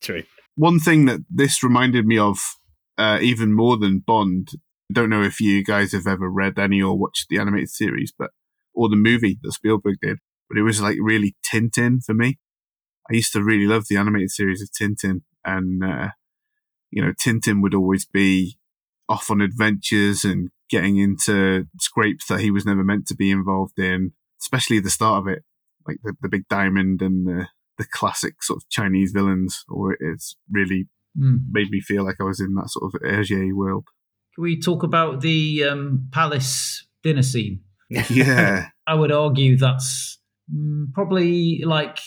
[0.02, 0.24] True.
[0.56, 2.38] One thing that this reminded me of,
[2.98, 4.50] uh, even more than Bond,
[4.90, 8.14] I don't know if you guys have ever read any or watched the animated series,
[8.18, 8.32] but
[8.74, 10.18] or the movie that Spielberg did,
[10.50, 12.38] but it was like really Tintin for me.
[13.10, 16.10] I used to really love the animated series of Tintin, and uh,
[16.92, 18.58] you know, Tintin would always be
[19.08, 23.78] off on adventures and getting into scrapes that he was never meant to be involved
[23.78, 25.44] in, especially the start of it,
[25.88, 30.38] like the, the big diamond and the the classic sort of Chinese villains, or it's
[30.50, 30.88] really
[31.18, 31.38] Hmm.
[31.50, 33.86] made me feel like I was in that sort of Hergé world.
[34.36, 37.62] Can we talk about the um, palace dinner scene?
[37.90, 40.20] Yeah, I would argue that's
[40.54, 42.00] mm, probably like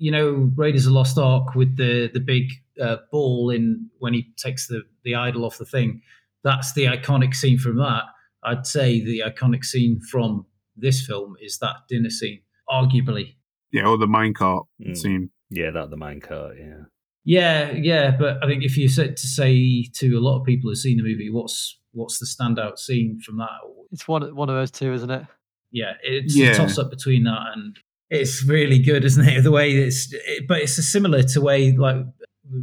[0.00, 2.46] you know Raiders of the Lost Ark with the the big
[2.80, 6.00] uh, ball in when he takes the the idol off the thing.
[6.42, 8.04] That's the iconic scene from that.
[8.42, 13.34] I'd say the iconic scene from this film is that dinner scene, arguably.
[13.72, 14.96] yeah, or the minecart Mm.
[14.96, 15.30] scene.
[15.50, 16.58] Yeah, that the minecart.
[16.58, 16.84] Yeah.
[17.24, 20.70] Yeah, yeah, but I think if you said to say to a lot of people
[20.70, 23.50] who've seen the movie, what's what's the standout scene from that?
[23.92, 25.26] It's one one of those two, isn't it?
[25.72, 26.52] yeah, it's Yeah.
[26.52, 27.78] a toss up between that and
[28.10, 29.42] it's really good, isn't it?
[29.44, 31.96] The way it's, it, but it's a similar to way like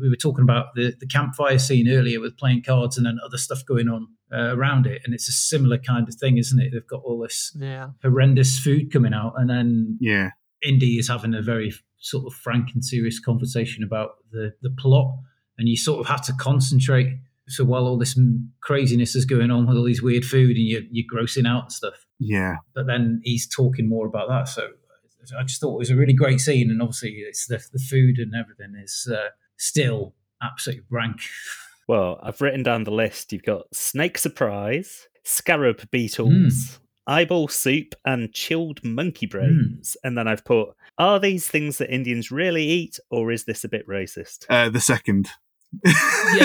[0.01, 3.37] we were talking about the the campfire scene earlier with playing cards and then other
[3.37, 6.71] stuff going on uh, around it, and it's a similar kind of thing, isn't it?
[6.73, 7.89] They've got all this Yeah.
[8.03, 10.31] horrendous food coming out, and then Yeah,
[10.61, 15.15] Indy is having a very sort of frank and serious conversation about the the plot,
[15.57, 17.19] and you sort of have to concentrate.
[17.49, 18.19] So while all this
[18.59, 21.71] craziness is going on with all these weird food and you're, you're grossing out and
[21.71, 24.49] stuff, yeah, but then he's talking more about that.
[24.49, 24.67] So
[25.37, 28.17] I just thought it was a really great scene, and obviously it's the the food
[28.19, 31.21] and everything is uh, still absolutely rank.
[31.89, 33.31] Well, I've written down the list.
[33.31, 39.95] You've got snake surprise, scarab beetles, eyeball soup, and chilled monkey brains.
[40.03, 43.69] And then I've put, are these things that Indians really eat, or is this a
[43.69, 44.45] bit racist?
[44.49, 45.29] uh, the second.
[45.83, 46.43] Yeah,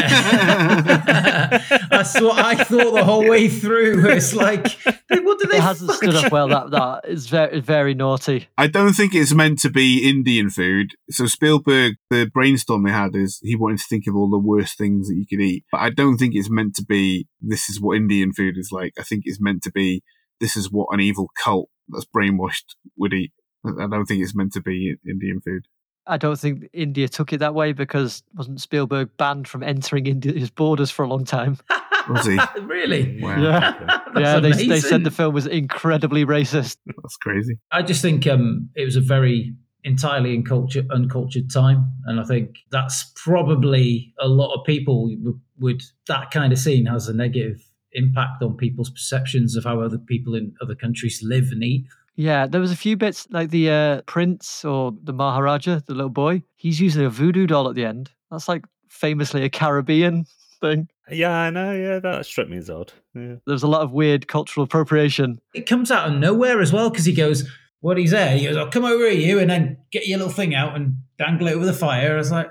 [1.90, 4.04] that's what I thought the whole way through.
[4.10, 5.56] It's like, what do they?
[5.56, 6.48] It hasn't stood up well.
[6.48, 8.48] That that is very very naughty.
[8.58, 10.92] I don't think it's meant to be Indian food.
[11.10, 14.76] So Spielberg, the brainstorm they had is he wanted to think of all the worst
[14.76, 15.64] things that you could eat.
[15.70, 18.92] But I don't think it's meant to be this is what Indian food is like.
[18.98, 20.02] I think it's meant to be
[20.40, 23.32] this is what an evil cult that's brainwashed would eat.
[23.64, 25.66] I I don't think it's meant to be Indian food.
[26.06, 30.50] I don't think India took it that way because wasn't Spielberg banned from entering India's
[30.50, 31.58] borders for a long time?
[32.08, 32.38] Was he?
[32.62, 33.20] really?
[33.20, 34.00] Wow, Yeah.
[34.14, 36.76] That's yeah, they, they said the film was incredibly racist.
[36.84, 37.56] that's crazy.
[37.70, 42.56] I just think um, it was a very entirely uncultured, uncultured time, and I think
[42.70, 47.62] that's probably a lot of people would, would that kind of scene has a negative
[47.92, 51.86] impact on people's perceptions of how other people in other countries live and eat.
[52.14, 56.10] Yeah, there was a few bits like the uh, prince or the Maharaja, the little
[56.10, 56.42] boy.
[56.56, 58.10] He's using a voodoo doll at the end.
[58.30, 60.26] That's like famously a Caribbean
[60.60, 60.88] thing.
[61.10, 61.72] Yeah, I know.
[61.72, 62.92] Yeah, that struck me as odd.
[63.14, 63.36] Yeah.
[63.46, 65.40] There's a lot of weird cultural appropriation.
[65.54, 67.48] It comes out of nowhere as well because he goes,
[67.80, 70.32] "What he's there?" He goes, "I'll come over here, you," and then get your little
[70.32, 72.14] thing out and dangle it over the fire.
[72.14, 72.50] I was like,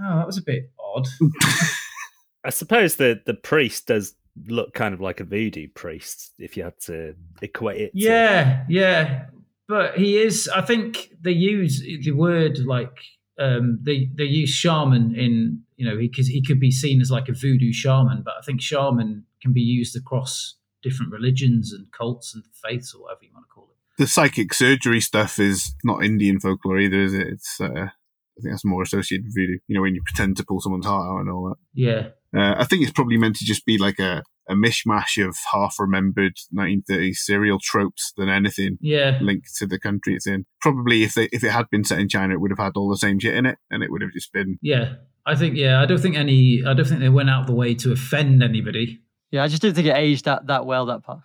[0.00, 1.06] "Oh, that was a bit odd."
[2.44, 4.14] I suppose the the priest does
[4.46, 7.92] look kind of like a voodoo priest if you had to equate it.
[7.92, 9.26] to- Yeah, yeah.
[9.68, 10.48] But he is.
[10.54, 12.96] I think they use the word like
[13.38, 17.28] um, they they use shaman in you know because he, could be seen as like
[17.28, 22.34] a voodoo shaman, but I think shaman can be used across different religions and cults
[22.34, 23.76] and faiths or whatever you want to call it.
[24.02, 27.26] The psychic surgery stuff is not Indian folklore either, is it?
[27.26, 27.88] It's uh,
[28.38, 29.58] I think that's more associated with voodoo.
[29.66, 31.56] You know, when you pretend to pull someone's heart out and all that.
[31.74, 35.36] Yeah, Uh, I think it's probably meant to just be like a, a mishmash of
[35.52, 40.46] half remembered 1930s serial tropes than anything yeah, linked to the country it's in.
[40.60, 42.88] Probably if they if it had been set in China, it would have had all
[42.90, 44.94] the same shit in it, and it would have just been yeah.
[45.26, 45.82] I think yeah.
[45.82, 46.62] I don't think any.
[46.66, 49.02] I don't think they went out the way to offend anybody.
[49.30, 51.20] Yeah, I just didn't think it aged that, that well, that part.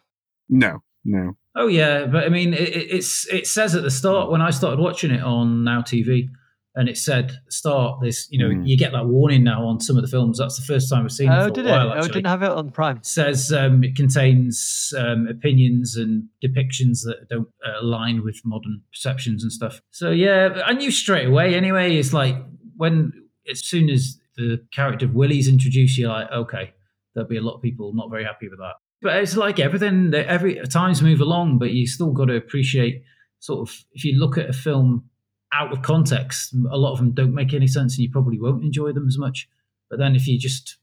[0.50, 1.38] no, no.
[1.56, 4.50] Oh yeah, but I mean, it, it- it's it says at the start when I
[4.50, 6.28] started watching it on Now TV,
[6.76, 8.28] and it said start this.
[8.32, 8.68] You know, Mm.
[8.68, 10.40] you get that warning now on some of the films.
[10.40, 11.36] That's the first time I've seen it.
[11.36, 11.72] Oh, for did a it?
[11.72, 12.98] while, Oh, didn't have it on Prime.
[12.98, 18.82] It says um, it contains um, opinions and depictions that don't uh, align with modern
[18.92, 19.82] perceptions and stuff.
[19.92, 21.56] So yeah, I knew straight away.
[21.56, 22.36] Anyway, it's like
[22.76, 23.12] when
[23.50, 26.74] as soon as the character of Willie's introduced, you're like, okay,
[27.14, 28.74] there'll be a lot of people not very happy with that.
[29.02, 30.12] But it's like everything.
[30.12, 33.04] that Every times move along, but you still got to appreciate
[33.40, 35.10] sort of if you look at a film
[35.54, 38.64] out of context, a lot of them don't make any sense, and you probably won't
[38.64, 39.48] enjoy them as much.
[39.90, 40.78] But then if you just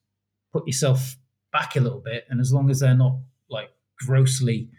[0.52, 1.16] put yourself
[1.52, 4.70] back a little bit, and as long as they're not like grossly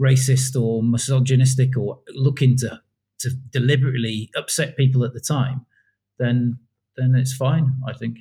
[0.00, 2.80] racist or misogynistic or looking to
[3.20, 5.64] to deliberately upset people at the time,
[6.18, 6.58] then
[6.96, 7.74] then it's fine.
[7.86, 8.18] I think.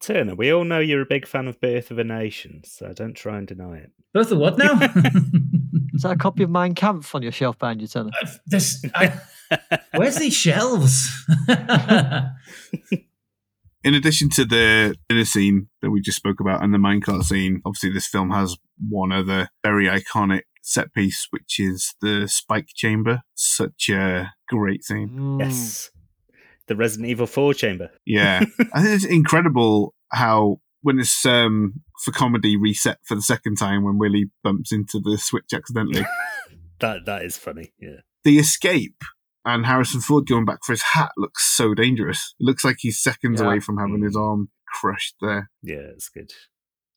[0.00, 3.12] Turner, we all know you're a big fan of Birth of a Nation, so don't
[3.12, 3.90] try and deny it.
[4.14, 4.80] Birth of what now?
[5.94, 8.10] Is that a copy of Mein Kampf on your shelf behind you, Turner?
[8.46, 9.12] this, I,
[9.94, 11.10] where's these shelves?
[13.82, 17.62] In addition to the dinner scene that we just spoke about and the minecart scene,
[17.64, 18.56] obviously this film has
[18.88, 23.22] one other very iconic set piece, which is the spike chamber.
[23.34, 25.08] Such a great scene.
[25.08, 25.40] Mm.
[25.40, 25.90] Yes.
[26.66, 27.90] The Resident Evil 4 chamber.
[28.04, 28.44] Yeah.
[28.74, 33.82] I think it's incredible how when it's um for comedy reset for the second time
[33.84, 36.04] when Willie bumps into the switch accidentally.
[36.80, 37.74] That that is funny.
[37.78, 38.00] Yeah.
[38.24, 39.02] the escape
[39.44, 42.34] and Harrison Ford going back for his hat looks so dangerous.
[42.40, 43.46] It looks like he's seconds Yeah.
[43.46, 44.50] away from having his arm
[44.80, 45.50] crushed there.
[45.62, 46.30] Yeah, it's good.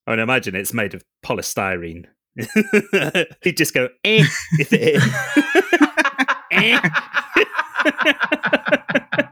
[0.05, 2.05] I mean, imagine it's made of polystyrene.
[3.43, 4.25] He'd just go, eh,
[4.59, 5.01] if it
[6.51, 6.89] eh.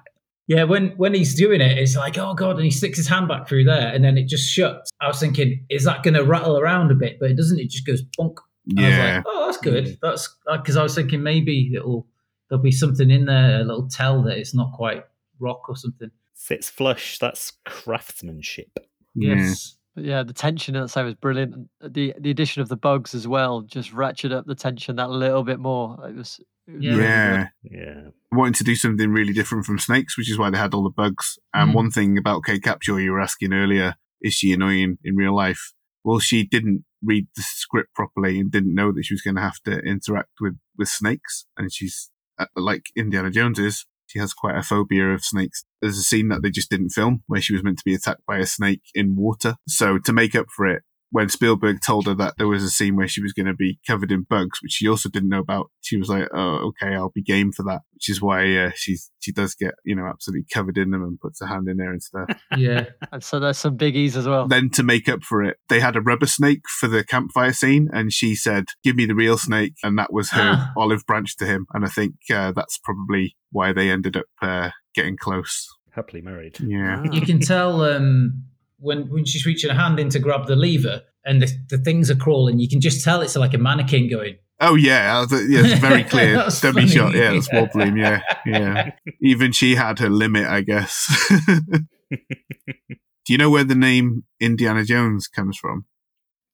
[0.47, 3.30] Yeah, when when he's doing it, it's like, oh god, and he sticks his hand
[3.30, 4.89] back through there, and then it just shuts.
[5.00, 7.17] I was thinking, is that going to rattle around a bit?
[7.21, 7.58] But it doesn't.
[7.58, 8.36] It just goes bonk.
[8.69, 9.15] And I was Yeah.
[9.15, 9.97] like, oh, that's good.
[10.02, 12.06] That's because I was thinking maybe it'll
[12.52, 15.06] there'll be something in there, a little tell that it's not quite
[15.40, 16.12] rock or something.
[16.36, 17.18] Fits flush.
[17.18, 18.70] That's craftsmanship.
[19.16, 19.78] Yes.
[19.96, 21.70] But yeah, the tension outside was brilliant.
[21.82, 25.44] The the addition of the bugs as well just ratcheted up the tension that little
[25.44, 25.98] bit more.
[26.08, 26.96] It was, Yeah.
[26.98, 27.48] Yeah.
[27.64, 28.02] Yeah.
[28.32, 30.90] Wanting to do something really different from snakes, which is why they had all the
[30.90, 31.38] bugs.
[31.54, 31.76] And Mm.
[31.76, 35.74] one thing about Kate Capshaw you were asking earlier, is she annoying in real life?
[36.04, 39.42] Well, she didn't read the script properly and didn't know that she was going to
[39.42, 41.46] have to interact with, with snakes.
[41.58, 42.10] And she's,
[42.41, 45.63] Uh, like Indiana Jones is, she has quite a phobia of snakes.
[45.82, 48.25] There's a scene that they just didn't film where she was meant to be attacked
[48.25, 49.56] by a snake in water.
[49.67, 52.95] So to make up for it, when Spielberg told her that there was a scene
[52.95, 55.69] where she was going to be covered in bugs, which she also didn't know about,
[55.82, 59.12] she was like, "Oh, okay, I'll be game for that." Which is why uh, she's
[59.19, 61.91] she does get you know absolutely covered in them and puts her hand in there
[61.91, 62.30] and stuff.
[62.58, 62.86] Yeah.
[63.12, 64.47] And so there's some biggies as well.
[64.47, 67.89] then to make up for it, they had a rubber snake for the campfire scene,
[67.93, 71.45] and she said, "Give me the real snake," and that was her olive branch to
[71.45, 71.65] him.
[71.74, 75.67] And I think uh, that's probably why they ended up uh, getting close.
[75.91, 76.58] Happily married.
[76.62, 77.04] Yeah.
[77.12, 78.45] You can tell um,
[78.82, 82.12] when when she's reaching her hand in to grab the lever, and the, the things
[82.12, 82.60] are crawling.
[82.60, 84.36] You can just tell it's like a mannequin going.
[84.60, 86.36] Oh yeah, yeah, it's very clear.
[86.36, 86.91] That was Dummy funny.
[86.91, 87.15] shot.
[87.15, 87.98] Yeah, it's wobbling.
[87.98, 88.91] Yeah, yeah.
[89.22, 91.08] Even she had her limit, I guess.
[92.12, 95.86] Do you know where the name Indiana Jones comes from?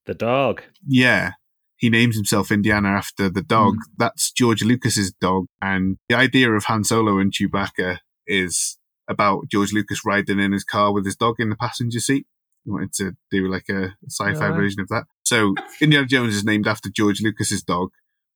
[0.06, 0.62] The dog.
[0.86, 1.32] Yeah.
[1.76, 3.74] He names himself Indiana after the dog.
[3.74, 3.94] Hmm.
[3.98, 5.46] That's George Lucas's dog.
[5.62, 8.77] And the idea of Han Solo and Chewbacca is
[9.08, 12.26] about George Lucas riding in his car with his dog in the passenger seat.
[12.64, 14.52] He wanted to do like a sci-fi Yeah.
[14.54, 15.04] version of that.
[15.24, 17.90] So Indiana Jones is named after George Lucas's dog.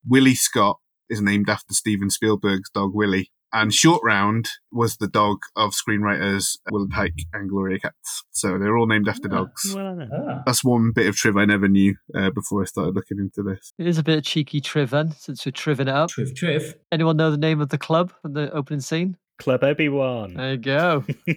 [0.07, 0.79] Willie Scott
[1.11, 3.31] is named after Steven Spielberg's dog Willie.
[3.55, 8.25] And Short Round was the dog of screenwriters Willard Huyck and Gloria Katz.
[8.31, 9.37] So they're all named after Ah.
[9.45, 9.75] dogs.
[9.75, 10.07] Well, I.
[10.11, 10.43] Ah.
[10.47, 13.75] That's one bit of triv I never knew uh, before I started looking into this.
[13.79, 16.09] It is a bit of cheeky triv then, since we're triving it up.
[16.09, 16.77] Triv, triv.
[16.91, 19.19] Anyone know the name of the club and the opening scene?
[19.43, 20.35] Club Obi Wan.
[20.35, 21.05] There you go.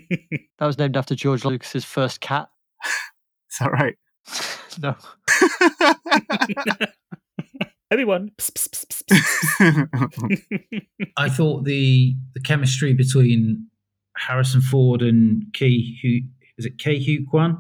[0.60, 2.48] That was named after George Lucas's first cat.
[3.52, 3.96] Is that right?
[4.82, 4.96] no.
[7.92, 8.32] Everyone.
[8.38, 10.04] Psst, psst.
[11.18, 13.68] I thought the the chemistry between
[14.16, 16.22] Harrison Ford and Ki Hu
[16.58, 17.58] is it Ke Huy Quan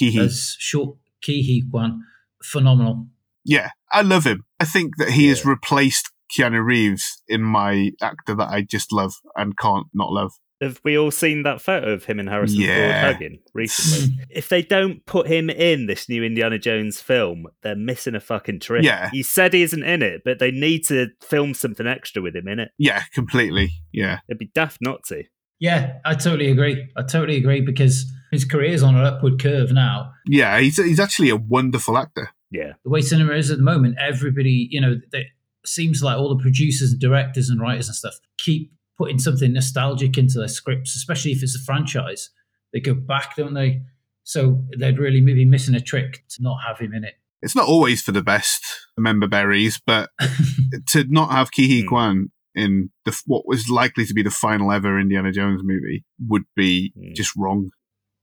[0.00, 0.18] Kihi.
[0.18, 2.02] as short Ke Huy Quan
[2.42, 3.08] phenomenal.
[3.44, 4.44] Yeah, I love him.
[4.60, 9.14] I think that he has replaced Keanu Reeves in my actor that I just love
[9.36, 10.32] and can't not love.
[10.60, 13.02] Have we all seen that photo of him and Harrison Yeah.
[13.02, 14.18] Ford hugging recently?
[14.28, 18.58] if they don't put him in this new Indiana Jones film, they're missing a fucking
[18.58, 18.82] trick.
[18.82, 19.08] Yeah.
[19.10, 22.48] He said he isn't in it, but they need to film something extra with him
[22.48, 22.70] in it.
[22.76, 23.70] Yeah, completely.
[23.92, 24.18] Yeah.
[24.28, 25.22] It'd be daft not to.
[25.60, 26.88] Yeah, I totally agree.
[26.96, 30.10] I totally agree because his career's on an upward curve now.
[30.26, 32.30] Yeah, he's, he's actually a wonderful actor.
[32.50, 32.72] Yeah.
[32.82, 35.26] The way cinema is at the moment, everybody, you know, they,
[35.68, 40.18] seems like all the producers and directors and writers and stuff keep putting something nostalgic
[40.18, 42.30] into their scripts, especially if it's a franchise.
[42.72, 43.82] They go back, don't they?
[44.24, 47.14] So they'd really maybe missing a trick to not have him in it.
[47.40, 48.62] It's not always for the best,
[48.96, 50.10] remember berries, but
[50.88, 51.86] to not have Ke Huy Hmm.
[51.88, 56.42] Quan in the what was likely to be the final ever Indiana Jones movie would
[56.56, 57.14] be Hmm.
[57.14, 57.70] just wrong.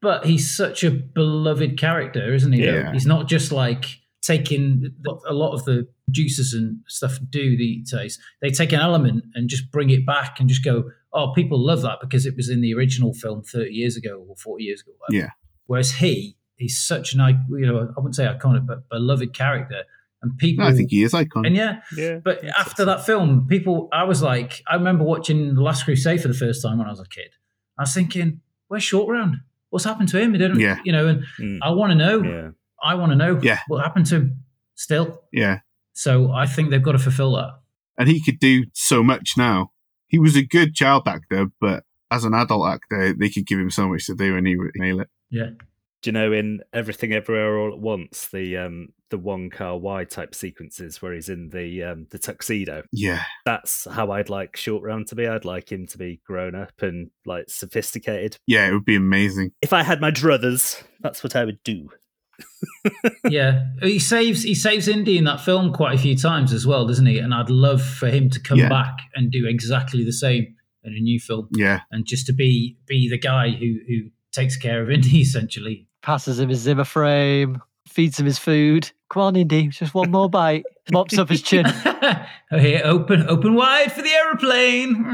[0.01, 2.65] but he's such a beloved character, isn't he?
[2.65, 2.73] though?
[2.73, 2.91] Yeah.
[2.91, 3.85] He's not just like
[4.25, 8.19] taking what a lot of the producers and stuff do these days.
[8.41, 11.81] They take an element and just bring it back and just go, oh, people love
[11.83, 14.91] that because it was in the original film 30 years ago or 40 years ago.
[14.97, 15.29] whatever." Yeah.
[15.67, 19.83] Whereas he, he's such an, i- you know, I wouldn't say iconic, but beloved character.
[20.21, 21.47] And people, No, I think he is iconic.
[21.47, 22.17] and yeah, Yeah.
[22.23, 26.27] but after that film, people, I was like, I remember watching The Last Crusade for
[26.27, 27.29] the first time when I was a kid.
[27.77, 29.35] I was thinking, where's Short Round?
[29.69, 30.31] What's happened to him?
[30.33, 30.79] He didn't, Yeah.
[30.85, 31.59] you know, and Mm.
[31.61, 32.23] I want to know.
[32.23, 32.49] Yeah.
[32.85, 33.59] I want to know Yeah.
[33.67, 34.43] what happened to him
[34.75, 35.21] still.
[35.33, 35.59] yeah.
[35.93, 37.51] So I think they've got to fulfill that.
[37.97, 39.71] And he could do so much now.
[40.07, 43.69] He was a good child actor, but as an adult actor, they could give him
[43.71, 45.07] so much to do and he would nail it.
[45.29, 45.51] Yeah.
[46.01, 50.35] Do you know in Everything Everywhere All at Once, the um the Wong Kar-wai type
[50.35, 52.83] sequences where he's in the um the tuxedo?
[52.91, 53.23] Yeah.
[53.45, 55.25] That's how I'd like Short Round to be.
[55.27, 58.37] I'd like him to be grown up and like sophisticated.
[58.45, 59.51] Yeah, it would be amazing.
[59.61, 61.89] If I had my druthers, that's what I would do.
[63.29, 63.67] Yeah.
[63.81, 67.05] He saves he saves Indy in that film quite a few times as well, doesn't
[67.05, 67.17] he?
[67.19, 68.69] And I'd love for him to come Yeah.
[68.69, 71.47] back and do exactly the same in a new film.
[71.51, 71.81] Yeah.
[71.91, 75.87] And just to be be the guy who who takes care of Indy essentially.
[76.03, 78.91] Passes him his Zimmer frame, feeds him his food.
[79.09, 80.65] Come on, Indy, just one more bite.
[80.91, 81.65] Mops up his chin.
[81.85, 82.25] oh,
[82.59, 85.05] here, open open wide for the aeroplane.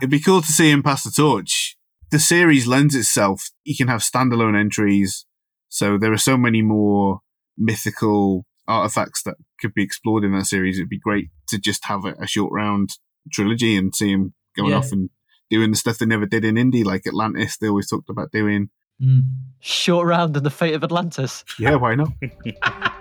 [0.00, 1.76] It'd be cool to see him pass the torch.
[2.10, 3.50] The series lends itself.
[3.64, 5.26] You can have standalone entries.
[5.68, 7.20] So there are so many more
[7.56, 10.78] mythical artifacts that could be explored in that series.
[10.78, 12.90] It'd be great to just have a, a short round
[13.32, 14.78] trilogy and see him going Yeah.
[14.78, 15.10] off and
[15.50, 17.56] doing the stuff they never did in Indy, like Atlantis.
[17.58, 18.70] They always talked about doing.
[19.00, 19.20] Hmm.
[19.60, 21.44] Short round and the fate of Atlantis.
[21.58, 22.08] Yeah, why not?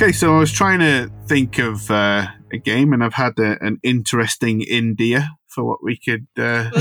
[0.00, 3.60] Okay, so I was trying to think of uh, a game, and I've had a,
[3.60, 6.28] an interesting India for what we could.
[6.38, 6.70] Uh,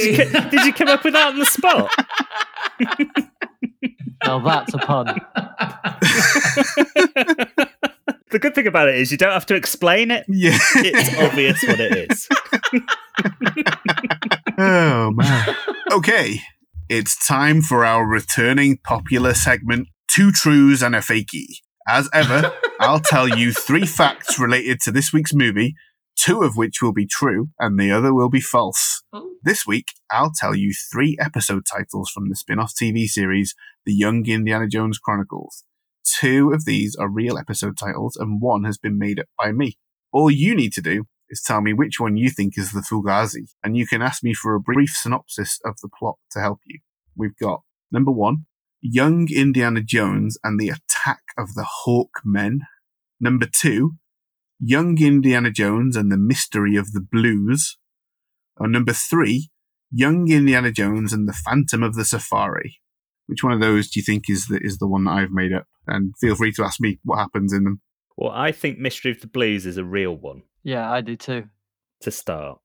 [0.00, 1.92] Did you, did you come up with that on the spot?
[4.24, 5.06] Now that's a pun.
[8.30, 10.24] the good thing about it is you don't have to explain it.
[10.28, 10.56] yeah.
[10.76, 12.26] It's obvious what it is.
[14.58, 15.54] oh man.
[15.92, 16.40] Okay,
[16.88, 21.46] it's time for our returning popular segment, Two Trues and a Fakey.
[21.88, 25.74] As ever, I'll tell you three facts related to this week's movie,
[26.14, 29.02] two of which will be true and the other will be false.
[29.12, 29.32] Oh.
[29.42, 33.92] This week, I'll tell you three episode titles from the spin off TV series, The
[33.92, 35.64] Young Indiana Jones Chronicles.
[36.04, 39.78] Two of these are real episode titles, and one has been made up by me.
[40.12, 43.48] All you need to do is tell me which one you think is the Fugazi,
[43.64, 46.78] and you can ask me for a brief synopsis of the plot to help you.
[47.16, 48.46] We've got number one,
[48.86, 52.60] Young Indiana Jones and the Attack of the Hawk Men.
[53.18, 53.92] Number two,
[54.60, 57.78] Young Indiana Jones and the Mystery of the Blues.
[58.58, 59.48] Or number three,
[59.90, 62.80] Young Indiana Jones and the Phantom of the Safari.
[63.26, 65.54] Which one of those do you think is the is the one that I've made
[65.54, 65.64] up?
[65.86, 67.80] And feel free to ask me what happens in them.
[68.18, 71.44] Well, I think Mystery of the Blues is a real one Yeah, I do too.
[72.02, 72.58] to start.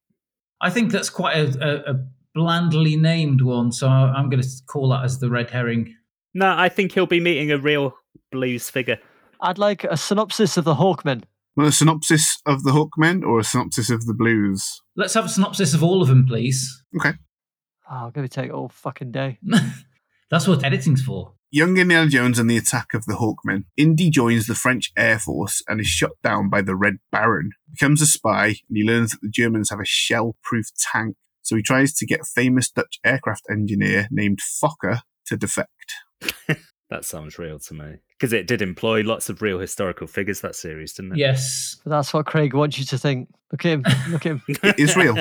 [0.59, 1.99] I think that's quite a, a, a
[2.35, 5.95] blandly named one, so I'm going to call that as the red herring.
[6.39, 7.97] No, I think he'll be meeting a real
[8.31, 8.97] blues figure.
[9.41, 11.23] I'd like a synopsis of the Hawkmen.
[11.57, 14.81] Well, a synopsis of the Hawkmen or a synopsis of the Blues?
[14.95, 16.81] Let's have a synopsis of all of them, please.
[17.91, 19.37] Oh, I'm going to take all fucking day.
[20.31, 21.33] That's what editing's for.
[21.51, 25.61] Young Indiana Jones and the attack of the Hawkmen, Indy joins the French Air Force
[25.67, 27.49] and is shot down by the Red Baron.
[27.69, 31.17] Becomes a spy, and he learns that the Germans have a shell-proof tank.
[31.41, 35.93] So he tries to get famous Dutch aircraft engineer named Fokker to defect.
[36.89, 37.97] That sounds real to me.
[38.17, 41.17] Because it did employ lots of real historical figures, that series, didn't it?
[41.19, 41.77] Yes.
[41.83, 43.29] But that's what Craig wants you to think.
[43.51, 43.85] Look at him.
[44.09, 44.41] Look at him.
[44.47, 45.15] It is real.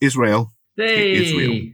[0.00, 0.52] Israel.
[0.76, 1.14] Hey.
[1.14, 1.72] is real.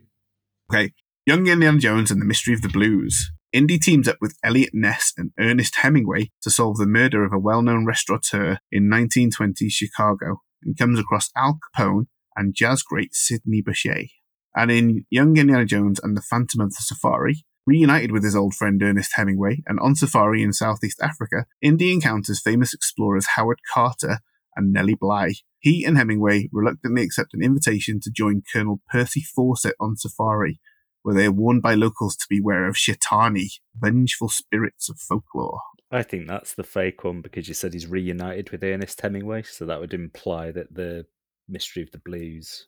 [0.71, 0.93] Okay.
[1.27, 3.31] Young Indiana Jones and the Mystery of the Blues.
[3.53, 7.39] Indy teams up with Eliot Ness and Ernest Hemingway to solve the murder of a
[7.39, 10.43] well-known restaurateur in 1920 Chicago.
[10.63, 12.07] He comes across Al Capone
[12.37, 14.11] and jazz great Sidney Bechet.
[14.55, 18.55] And in Young Indiana Jones and the Phantom of the Safari, reunited with his old
[18.55, 24.19] friend Ernest Hemingway, and on safari in Southeast Africa, Indy encounters famous explorers Howard Carter
[24.57, 25.35] and Nellie Bly.
[25.59, 30.61] He and Hemingway reluctantly accept an invitation to join Colonel Percy Fawcett on safari,
[31.03, 35.61] where they are warned by locals to beware of Shaitani, vengeful spirits of folklore.
[35.91, 39.65] I think that's the fake one because you said he's reunited with Ernest Hemingway, so
[39.65, 41.07] that would imply that the
[41.49, 42.67] Mystery of the Blues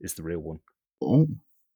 [0.00, 0.60] is the real one.
[1.02, 1.28] Oh,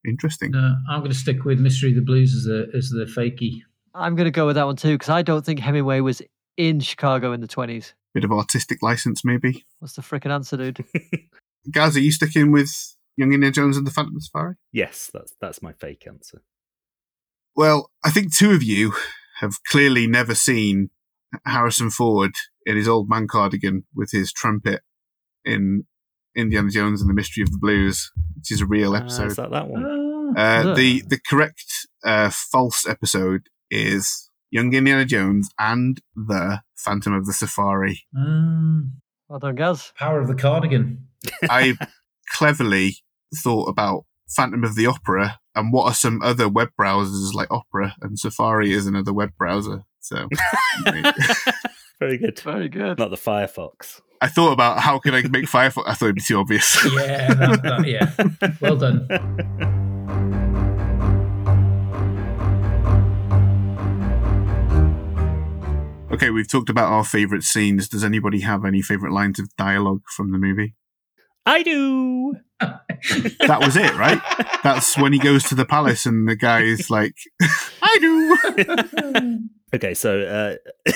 [0.07, 0.53] interesting.
[0.53, 3.61] No, I'm going to stick with Mystery of the Blues as the as the fakie.
[3.94, 6.22] I'm going to go with that one too because I don't think Hemingway was
[6.57, 7.94] in Chicago in the 20s.
[8.14, 9.64] Bit of artistic license, maybe.
[9.78, 10.84] What's the freaking answer, dude?
[11.70, 12.70] Guys, are you sticking with
[13.16, 14.55] Young Indiana Jones and the Phantom Safari?
[14.72, 16.42] yes, that's that's my fake answer.
[17.57, 18.92] Well, I think two of you
[19.40, 20.90] have clearly never seen
[21.44, 22.32] Harrison Ford
[22.64, 24.82] in his old man cardigan with his trumpet
[25.44, 25.84] in
[26.37, 29.26] Indiana Jones and the Mystery of the Blues, which is a real Ah, episode.
[29.29, 29.85] is that that one?
[30.37, 30.41] Ah.
[30.41, 37.26] Uh, the the correct uh, false episode is Young Indiana Jones and the Phantom of
[37.26, 38.05] the Safari.
[38.16, 39.93] Um, Well done, Gaz.
[39.99, 41.07] Power of the Cardigan.
[41.51, 41.76] I
[42.31, 42.97] cleverly
[43.35, 47.95] thought about Phantom of the Opera and what are some other web browsers like Opera
[48.01, 49.85] and Safari is another web browser.
[50.01, 50.29] So
[52.01, 52.39] Very good.
[52.39, 52.99] Very good.
[52.99, 54.01] Not the Firefox.
[54.20, 55.84] I thought about how can I make Firefox.
[55.86, 56.84] I thought it'd be too obvious.
[56.98, 58.10] Yeah, that, that, yeah.
[58.60, 59.06] Well done.
[66.12, 67.88] okay, we've talked about our favorite scenes.
[67.88, 70.74] Does anybody have any favorite lines of dialogue from the movie?
[71.46, 72.34] I do.
[73.46, 74.20] That was it, right?
[74.64, 77.14] That's when he goes to the palace and the guy is like,
[77.80, 80.92] "I do." Okay, so uh,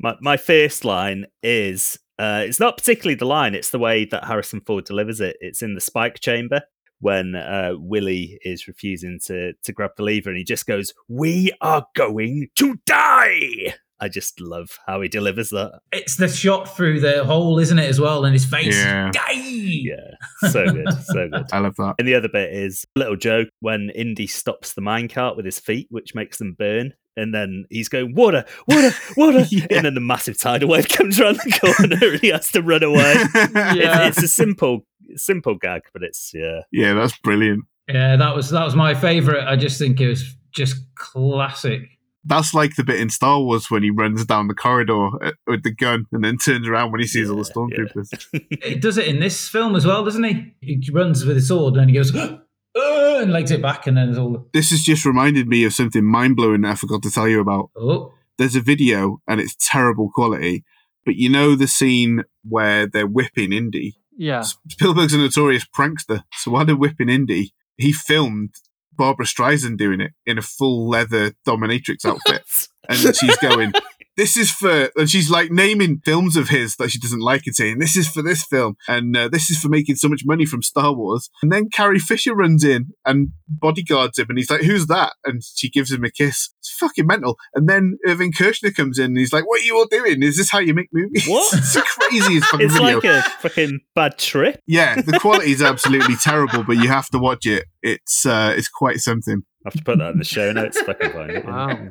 [0.00, 4.24] my my first line is uh, it's not particularly the line; it's the way that
[4.24, 5.36] Harrison Ford delivers it.
[5.40, 6.62] It's in the spike chamber
[7.00, 11.52] when uh, Willie is refusing to to grab the lever, and he just goes, "We
[11.60, 15.80] are going to die." I just love how he delivers that.
[15.90, 18.76] It's the shot through the hole, isn't it, as well, and his face.
[18.76, 19.10] Yeah.
[19.10, 19.32] Die!
[19.32, 21.46] Yeah, so good, so good.
[21.52, 21.94] I love that.
[21.98, 25.58] And the other bit is a little joke when Indy stops the minecart with his
[25.58, 26.92] feet, which makes them burn.
[27.16, 29.44] And then he's going, water, water, water.
[29.50, 29.66] Yeah.
[29.70, 32.82] And then the massive tidal wave comes around the corner and he has to run
[32.82, 33.14] away.
[33.34, 34.06] Yeah.
[34.08, 34.80] It's, it's a simple,
[35.14, 36.60] simple gag, but it's, yeah.
[36.72, 37.64] yeah, that's brilliant.
[37.88, 39.46] Yeah, that was that was my favourite.
[39.46, 41.82] I just think it was just classic.
[42.24, 45.62] That's like the bit in Star Wars when he runs down the corridor uh, with
[45.62, 48.02] the gun and then turns around when he sees all the Yeah, yeah.
[48.02, 48.64] stormtroopers.
[48.64, 50.52] He does it in this film as well, doesn't he?
[50.60, 52.10] He runs with his sword and he goes
[52.76, 55.72] "Uh," and legs it back, and then there's all This has just reminded me of
[55.72, 57.70] something mind blowing that I forgot to tell you about.
[57.76, 60.64] oh There's a video and it's terrible quality,
[61.04, 63.96] but you know the scene where they're whipping Indy?
[64.16, 64.42] Yeah.
[64.68, 68.54] Spielberg's a notorious prankster, so while they're whipping Indy, he filmed
[68.92, 72.68] Barbra Streisand doing it in a full leather dominatrix outfit.
[72.88, 73.72] and she's going,
[74.16, 77.54] "This is for," and she's like naming films of his that she doesn't like and
[77.54, 80.46] saying, "This is for this film," and uh, this is for making so much money
[80.46, 81.28] from Star Wars.
[81.42, 85.42] And then Carrie Fisher runs in and bodyguards him, and he's like, "Who's that?" And
[85.42, 86.50] she gives him a kiss.
[86.60, 87.36] It's fucking mental.
[87.54, 90.22] And then Irvin Kershner comes in, and he's like, "What are you all doing?
[90.22, 91.52] Is this how you make movies?" What?
[91.54, 92.94] it's the craziest fucking It's video.
[92.96, 94.60] like a fucking bad trip.
[94.66, 97.64] yeah, the quality is absolutely terrible, but you have to watch it.
[97.82, 99.42] It's uh, it's quite something.
[99.64, 101.44] I have to put that in the show notes if I can find it.
[101.44, 101.88] Wow.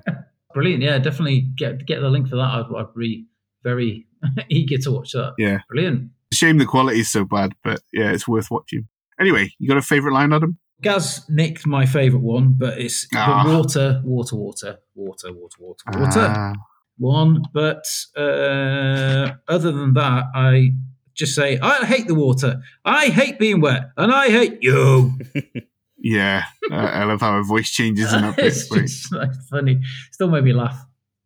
[0.55, 0.81] Brilliant!
[0.81, 2.41] Yeah, definitely get get the link for that.
[2.41, 3.27] I'd, I'd be
[3.63, 4.07] very
[4.49, 5.33] eager to watch that.
[5.37, 5.59] Yeah.
[5.69, 6.09] brilliant.
[6.33, 8.87] Shame the quality is so bad, but yeah, it's worth watching.
[9.19, 10.57] Anyway, you got a favorite line, Adam?
[10.81, 13.43] Gaz nicked my favourite one, but it's Ah.
[13.45, 16.53] the water, water, water, water, water, water, water Ah.
[16.97, 17.43] one.
[17.53, 17.85] But
[18.17, 20.71] uh, other than that, I
[21.13, 22.61] just say I hate the water.
[22.83, 25.13] I hate being wet, and I hate you.
[25.97, 28.45] Yeah, uh, I love how her voice changes in that bit.
[28.47, 28.81] it's It's great.
[28.87, 29.81] just like, funny.
[30.11, 30.77] Still made me laugh.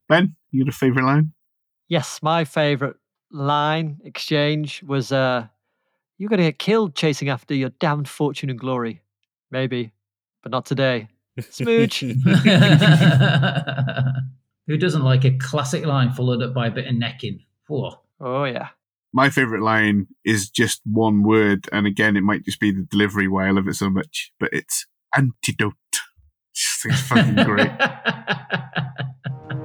[0.08, 1.34] Ben, you got a favorite line?
[1.88, 2.96] Yes, my favorite
[3.32, 5.46] line exchange was uh
[6.18, 9.02] you're going to get killed chasing after your damned fortune and glory.
[9.52, 9.94] Maybe,
[10.44, 11.08] but not today.
[11.40, 12.02] Smooch.
[14.68, 17.40] Who doesn't like a classic line followed up by a bit of necking?
[17.68, 18.00] Whoa.
[18.20, 18.70] Oh yeah.
[19.14, 23.28] My favourite line is just one word, and again, it might just be the delivery
[23.28, 24.86] why I love it so much, but it's
[25.16, 25.74] antidote.
[26.86, 27.72] It's fucking great.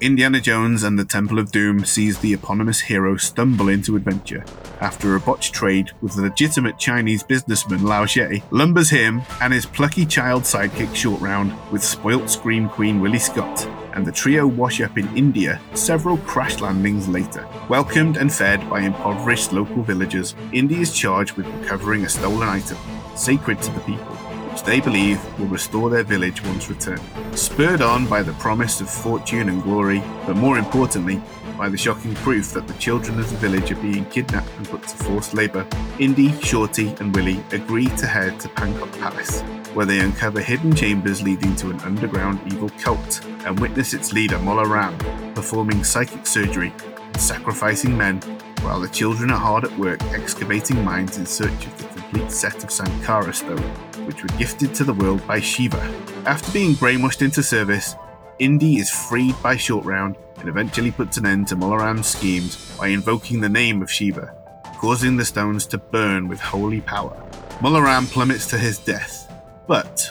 [0.00, 4.42] Indiana Jones and the Temple of Doom sees the eponymous hero stumble into adventure.
[4.80, 9.66] After a botched trade with the legitimate Chinese businessman Lao Che lumbers him and his
[9.66, 14.80] plucky child sidekick Short Round with spoilt Scream Queen Willie Scott, and the trio wash
[14.80, 17.46] up in India several crash landings later.
[17.68, 22.78] Welcomed and fed by impoverished local villagers, Indy is charged with recovering a stolen item,
[23.16, 27.02] sacred to the people which they believe will restore their village once returned.
[27.32, 31.22] Spurred on by the promise of fortune and glory, but more importantly,
[31.56, 34.82] by the shocking proof that the children of the village are being kidnapped and put
[34.82, 35.66] to forced labour,
[35.98, 39.42] Indy, Shorty, and Willie agree to head to Pankot Palace,
[39.74, 44.38] where they uncover hidden chambers leading to an underground evil cult and witness its leader
[44.38, 44.96] Mola Ram
[45.34, 48.20] performing psychic surgery and sacrificing men
[48.62, 52.64] while the children are hard at work excavating mines in search of the complete set
[52.64, 53.62] of Sankara stone,
[54.04, 55.78] which were gifted to the world by Shiva.
[56.26, 57.94] After being brainwashed into service,
[58.40, 62.88] Indy is freed by Short Round and eventually puts an end to Molaram's schemes by
[62.88, 64.34] invoking the name of Shiva,
[64.78, 67.16] causing the stones to burn with holy power.
[67.60, 69.32] Molaram plummets to his death.
[69.68, 70.04] But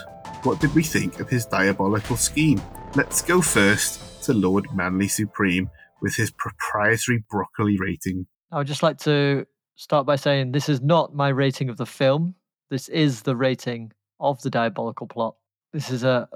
[0.44, 2.62] what did we think of his diabolical scheme?
[2.96, 5.70] Let's go first to Lord Manly Supreme
[6.02, 8.26] with his proprietary broccoli rating.
[8.54, 9.46] I would just like to
[9.80, 12.36] start by saying this is not my rating of the film.
[12.70, 15.36] This is the rating of the diabolical plot.
[15.72, 16.28] This is a,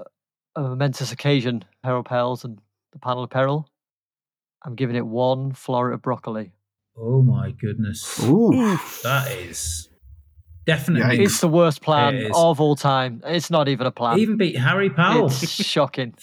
[0.56, 2.58] a momentous occasion, Harold Pels and
[2.92, 3.68] the panel of peril.
[4.64, 6.52] I'm giving it one Florida broccoli.
[6.96, 8.18] Oh my goodness.
[8.24, 8.78] Ooh.
[9.02, 9.90] That is
[10.64, 11.18] definitely.
[11.18, 11.24] Yikes.
[11.26, 13.20] It's the worst plan of all time.
[13.26, 14.18] It's not even a plan.
[14.20, 15.26] Even beat Harry Powell.
[15.26, 16.14] It's shocking.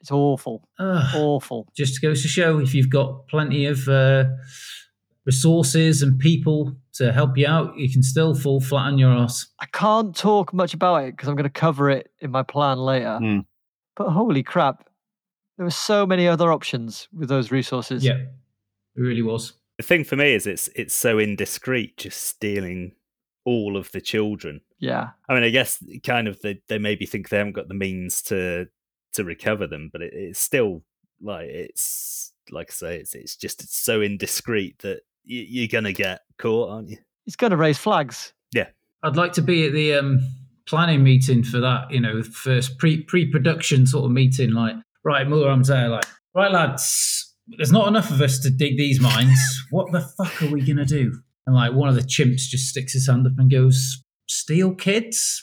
[0.00, 0.68] it's awful.
[0.80, 1.14] Ugh.
[1.14, 1.68] Awful.
[1.76, 4.24] just goes to show if you've got plenty of uh,
[5.24, 9.46] resources and people to help you out, you can still fall flat on your ass.
[9.60, 12.78] I can't talk much about it because I'm going to cover it in my plan
[12.78, 13.18] later.
[13.18, 13.38] Hmm.
[13.96, 14.88] But holy crap,
[15.56, 18.04] there were so many other options with those resources.
[18.04, 18.30] Yeah, it
[18.96, 19.52] really was.
[19.76, 22.92] The thing for me is it's it's so indiscreet just stealing
[23.44, 24.60] all of the children.
[24.78, 25.10] Yeah.
[25.28, 28.22] I mean, I guess kind of they, they maybe think they haven't got the means
[28.22, 28.66] to
[29.14, 30.82] to recover them, but it, it's still
[31.20, 35.92] like it's like I say, it's it's just it's so indiscreet that you, you're gonna
[35.92, 36.98] get caught, aren't you?
[37.24, 38.32] He's going to raise flags.
[38.52, 38.68] Yeah,
[39.02, 40.20] I'd like to be at the um,
[40.66, 44.50] planning meeting for that, you know, first pre pre production sort of meeting.
[44.50, 46.04] Like, right, Mulram's there, like,
[46.34, 49.38] right, lads, there's not enough of us to dig these mines.
[49.70, 51.12] what the fuck are we going to do?
[51.46, 55.40] And like, one of the chimps just sticks his hand up and goes, Steal kids?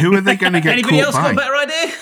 [0.00, 1.22] Who are they going to get Anybody else by?
[1.22, 1.94] got a better idea?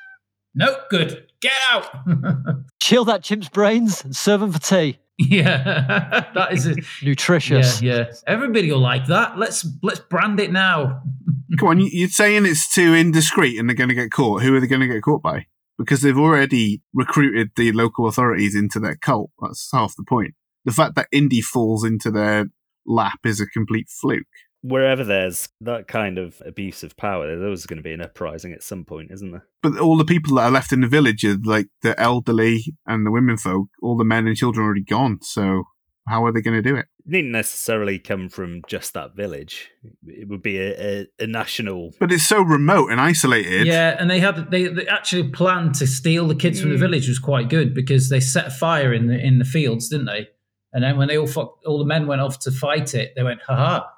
[0.54, 1.26] nope, good.
[1.40, 1.90] Get out.
[2.80, 4.98] Chill that chimp's brains and serve him for tea.
[5.18, 6.84] Yeah, that is it.
[7.02, 7.80] Nutritious.
[7.82, 8.12] Yeah, yeah.
[8.26, 9.38] Everybody will like that.
[9.38, 11.02] Let's let's brand it now.
[11.58, 14.42] Come on, you- you're saying it's too indiscreet and they're going to get caught.
[14.42, 15.46] Who are they going to get caught by?
[15.78, 19.30] Because they've already recruited the local authorities into their cult.
[19.40, 20.34] That's half the point.
[20.64, 22.46] The fact that Indy falls into their
[22.86, 24.22] lap is a complete fluke.
[24.66, 28.54] Wherever there's that kind of abuse of power, there's always going to be an uprising
[28.54, 29.46] at some point, isn't there?
[29.62, 33.04] But all the people that are left in the village are like the elderly and
[33.04, 33.68] the women folk.
[33.82, 35.18] All the men and children are already gone.
[35.20, 35.64] So
[36.08, 36.86] how are they going to do it?
[37.06, 39.68] It needn't necessarily come from just that village.
[40.06, 41.92] It would be a, a, a national.
[42.00, 43.66] But it's so remote and isolated.
[43.66, 46.80] Yeah, and they had they, they actually planned to steal the kids from the Mm.
[46.80, 50.06] village was quite good because they set a fire in the in the fields, didn't
[50.06, 50.28] they?
[50.72, 53.22] And then when they all fuck, all the men went off to fight it, they
[53.22, 53.90] went ha ha,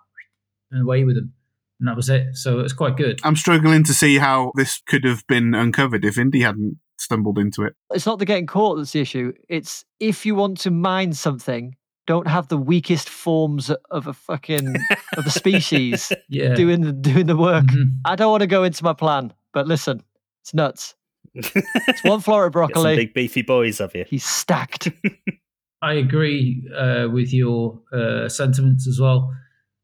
[0.71, 1.33] and away with them,
[1.81, 2.35] and that was it.
[2.37, 3.21] So it was quite good.
[3.25, 7.63] I'm struggling to see how this could have been uncovered if Indy hadn't stumbled into
[7.63, 7.75] it.
[7.93, 9.33] It's not the getting caught that's the issue.
[9.49, 14.77] It's if you want to mine something, don't have the weakest forms of a fucking
[15.17, 16.55] of a species Yeah.
[16.55, 17.65] doing the doing the work.
[17.67, 17.99] Mhm.
[18.05, 20.03] I don't want to go into my plan, but listen,
[20.43, 20.95] it's nuts.
[21.35, 22.97] It's one Florida Got some broccoli.
[22.97, 24.05] big beefy boys, have you?
[24.09, 24.89] He's stacked.
[25.83, 29.31] I agree uh, with your uh, sentiments as well,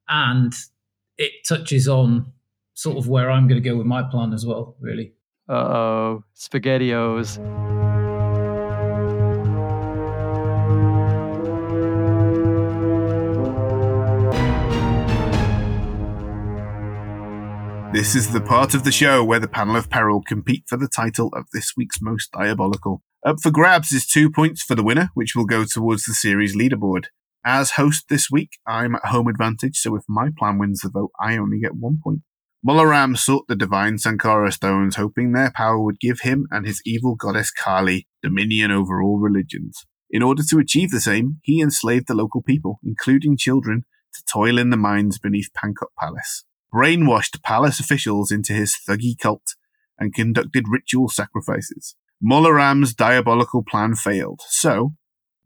[0.09, 0.55] and
[1.23, 2.33] it touches on
[2.75, 4.77] sort of where I'm going to go with my plan as well.
[4.81, 5.13] Really.
[5.49, 7.39] Uh oh, spaghettios.
[17.93, 20.89] This is the part of the show where the panel of peril compete for the
[20.89, 23.03] title of this week's most diabolical.
[23.25, 26.57] Up for grabs is two points for the winner, which will go towards the series
[26.57, 27.07] leaderboard.
[27.45, 31.11] As host this week, I'm at home advantage, so if my plan wins the vote,
[31.21, 32.21] I only get one point.
[32.65, 37.17] Mularam sought the divine Sankara stones, hoping their power would give him and his evil
[37.17, 39.85] goddess Kali dominion over all religions.
[40.09, 43.85] In order to achieve the same, he enslaved the local people, including children,
[44.15, 49.57] to toil in the mines beneath Pankot Palace, brainwashed palace officials into his Thuggee cult,
[49.99, 51.97] and conducted ritual sacrifices.
[52.25, 54.43] Mularam's diabolical plan failed.
[54.47, 54.93] So,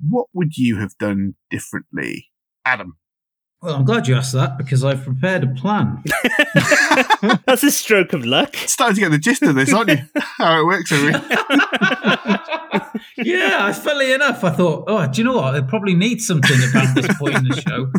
[0.00, 2.28] what would you have done differently?
[2.64, 2.96] Adam.
[3.62, 6.02] Well, I'm glad you asked that because I've prepared a plan.
[7.46, 8.54] That's a stroke of luck.
[8.54, 9.98] Starting to get the gist of this, aren't you?
[10.16, 11.14] How it works, Henry.
[13.16, 15.54] yeah, funnily enough, I thought, oh, do you know what?
[15.54, 17.90] I probably need something about this point in the show.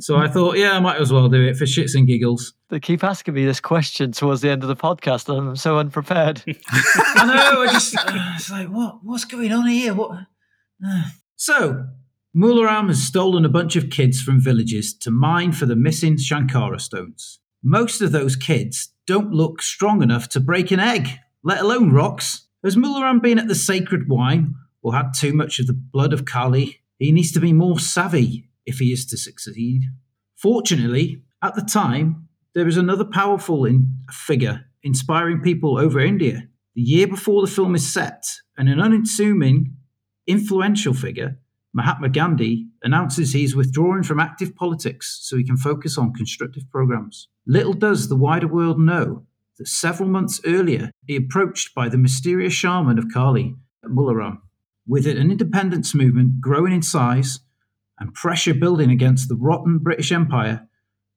[0.00, 2.54] So I thought, yeah, I might as well do it for shits and giggles.
[2.70, 5.78] They keep asking me this question towards the end of the podcast, and I'm so
[5.78, 6.42] unprepared.
[6.46, 7.62] I know.
[7.62, 9.00] I just, uh, it's like, what?
[9.02, 9.92] What's going on here?
[9.94, 10.12] What?
[10.84, 11.04] Uh.
[11.44, 11.88] So,
[12.36, 16.80] Mularam has stolen a bunch of kids from villages to mine for the missing Shankara
[16.80, 17.40] stones.
[17.64, 21.08] Most of those kids don't look strong enough to break an egg,
[21.42, 22.46] let alone rocks.
[22.62, 26.26] Has Mularam been at the sacred wine or had too much of the blood of
[26.26, 26.78] Kali?
[27.00, 29.82] He needs to be more savvy if he is to succeed.
[30.36, 36.44] Fortunately, at the time, there was another powerful in- figure inspiring people over India.
[36.76, 38.24] The year before the film is set,
[38.56, 39.74] and an unassuming,
[40.26, 41.38] influential figure,
[41.72, 46.68] Mahatma Gandhi, announces he is withdrawing from active politics so he can focus on constructive
[46.70, 47.28] programs.
[47.46, 49.26] Little does the wider world know
[49.58, 54.38] that several months earlier, he approached by the mysterious shaman of Kali at Mularam.
[54.86, 57.40] With an independence movement growing in size
[57.98, 60.68] and pressure building against the rotten British Empire,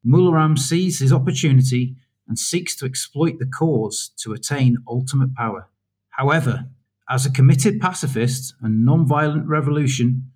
[0.05, 1.95] Mularam sees his opportunity
[2.27, 5.69] and seeks to exploit the cause to attain ultimate power.
[6.09, 6.69] However,
[7.09, 10.31] as a committed pacifist and non-violent revolution,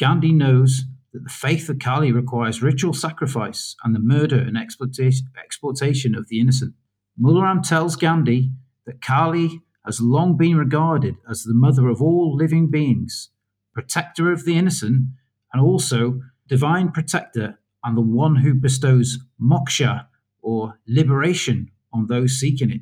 [0.00, 6.14] Gandhi knows that the faith of Kali requires ritual sacrifice and the murder and exploitation
[6.14, 6.74] of the innocent.
[7.20, 8.52] Mularam tells Gandhi
[8.86, 13.30] that Kali has long been regarded as the mother of all living beings,
[13.74, 15.06] protector of the innocent,
[15.52, 20.06] and also divine protector and the one who bestows moksha
[20.42, 22.80] or liberation on those seeking it.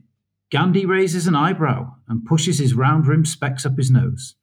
[0.51, 4.37] Gandhi raises an eyebrow and pushes his round rimmed specs up his nose.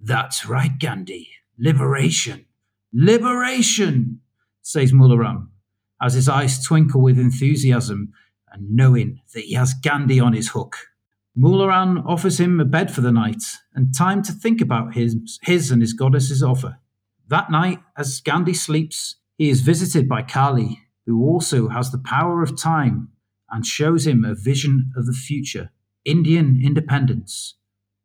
[0.00, 1.28] That's right, Gandhi.
[1.58, 2.46] Liberation.
[2.92, 4.20] Liberation,
[4.62, 5.48] says Mullaram,
[6.02, 8.12] as his eyes twinkle with enthusiasm
[8.50, 10.76] and knowing that he has Gandhi on his hook.
[11.38, 13.42] Mularam offers him a bed for the night
[13.74, 16.78] and time to think about his, his and his goddess's offer.
[17.28, 22.42] That night, as Gandhi sleeps, he is visited by Kali, who also has the power
[22.42, 23.10] of time
[23.50, 25.70] and shows him a vision of the future
[26.04, 27.56] Indian independence,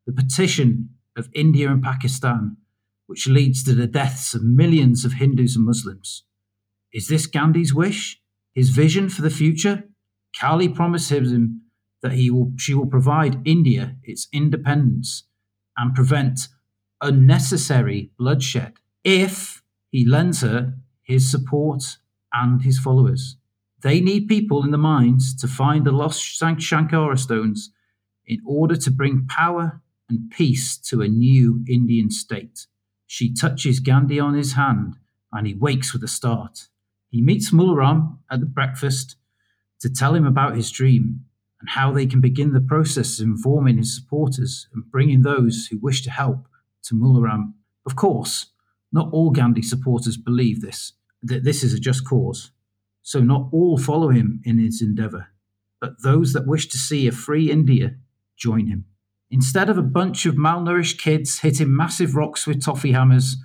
[0.06, 2.58] the partition of India and Pakistan,
[3.08, 6.24] which leads to the deaths of millions of Hindus and Muslims.
[6.91, 8.22] Is this Gandhi's wish?
[8.54, 9.84] His vision for the future?
[10.39, 11.62] Kali promises him
[12.02, 15.24] that he will, she will provide India its independence
[15.78, 16.48] and prevent
[17.02, 18.74] unnecessary bloodshed
[19.04, 21.98] if he lends her his support
[22.34, 23.38] and his followers.
[23.86, 27.70] They need people in the mines to find the lost Shankara stones
[28.26, 29.80] in order to bring power
[30.10, 32.66] and peace to a new Indian state.
[33.06, 34.96] She touches Gandhi on his hand
[35.32, 36.68] and he wakes with a start.
[37.12, 39.18] He meets Mularam at the breakfast
[39.82, 41.20] to tell him about his dream
[41.60, 45.78] and how they can begin the process of informing his supporters and bringing those who
[45.78, 46.48] wish to help
[46.86, 47.54] to Mularam.
[47.86, 48.48] Of course,
[48.92, 52.50] not all Gandhi supporters believe this, that this is a just cause,
[53.06, 55.28] so not all follow him in his endeavour,
[55.80, 57.95] but those that wish to see a free India
[58.36, 58.86] join him.
[59.30, 63.38] Instead of a bunch of malnourished kids hitting massive rocks with toffee hammers,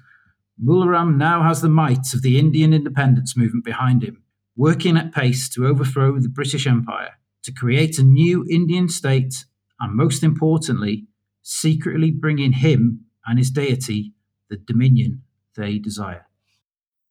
[0.62, 4.22] Mularam now has the might of the Indian independence movement behind him,
[4.56, 9.44] working at pace to overthrow the British Empire, to create a new Indian state,
[9.78, 11.06] and most importantly,
[11.42, 14.14] secretly bringing him and his deity
[14.48, 15.20] the dominion
[15.54, 16.29] they desire.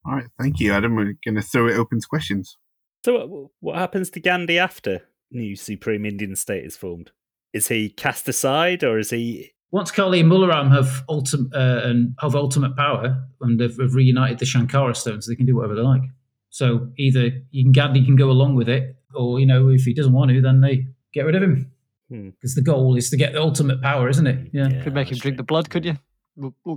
[0.06, 0.96] All right, thank you, Adam.
[0.96, 2.56] We're going to throw it open to questions.
[3.04, 7.12] So, what happens to Gandhi after new Supreme Indian State is formed?
[7.52, 9.52] Is he cast aside, or is he?
[9.72, 14.38] Once Kali and Mularam have ultimate uh, and have ultimate power and have, have, reunited
[14.38, 16.02] the Shankara stones, they can do whatever they like.
[16.50, 19.94] So either you can Gandhi can go along with it, or you know if he
[19.94, 21.70] doesn't want to, then they get rid of him.
[22.08, 22.60] Because hmm.
[22.60, 24.50] the goal is to get the ultimate power, isn't it?
[24.52, 25.96] Yeah, yeah could make him drink the blood, could you?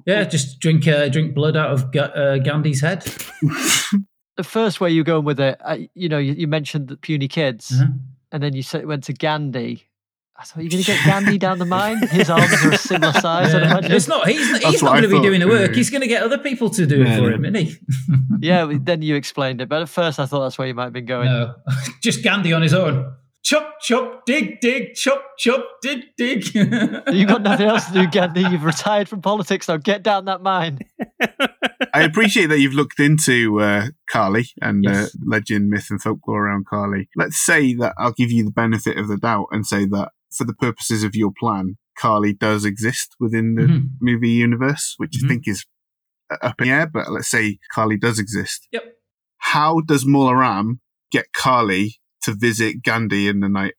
[0.05, 3.03] Yeah, just drink uh, drink blood out of uh, Gandhi's head.
[4.38, 7.28] the first way you're going with it, uh, you know, you, you mentioned the puny
[7.28, 7.88] kids, uh-huh.
[8.32, 9.88] and then you said, went to Gandhi.
[10.36, 12.07] I thought you're going to get Gandhi down the mine.
[12.07, 13.95] His arms are a similar size, I'd Yeah.
[13.95, 14.28] It's not.
[14.28, 15.76] He's, he's not going to be doing the work.
[15.76, 17.78] He's going to get other people to do it for him, isn't he?
[18.39, 19.70] Yeah, well, then you explained it.
[19.70, 21.28] But at first, I thought that's where you might have been going.
[21.28, 21.55] no,
[22.01, 23.14] just Gandhi on his own.
[23.44, 26.56] Chop, chop, dig, dig, chop, chop, dig, dig.
[26.56, 28.41] You've got nothing else to do, Gandhi.
[28.41, 29.76] You've retired from politics now.
[29.78, 30.80] Get down that mine.
[31.94, 35.08] I appreciate that you've looked into uh, Kali and Yes.
[35.08, 37.10] uh, legend, myth, and folklore around Kali.
[37.18, 40.46] Let's say that I'll give you the benefit of the doubt and say that for
[40.46, 43.89] the purposes of your plan, Kali does exist within the Mhm.
[44.02, 45.26] movie universe, which Mhm.
[45.26, 45.66] I think is
[46.32, 48.70] uh, up in the air, but let's say Kali does exist.
[48.72, 48.86] Yep.
[49.39, 50.80] How does Mularam
[51.12, 53.74] get Kali to visit Gandhi in the night?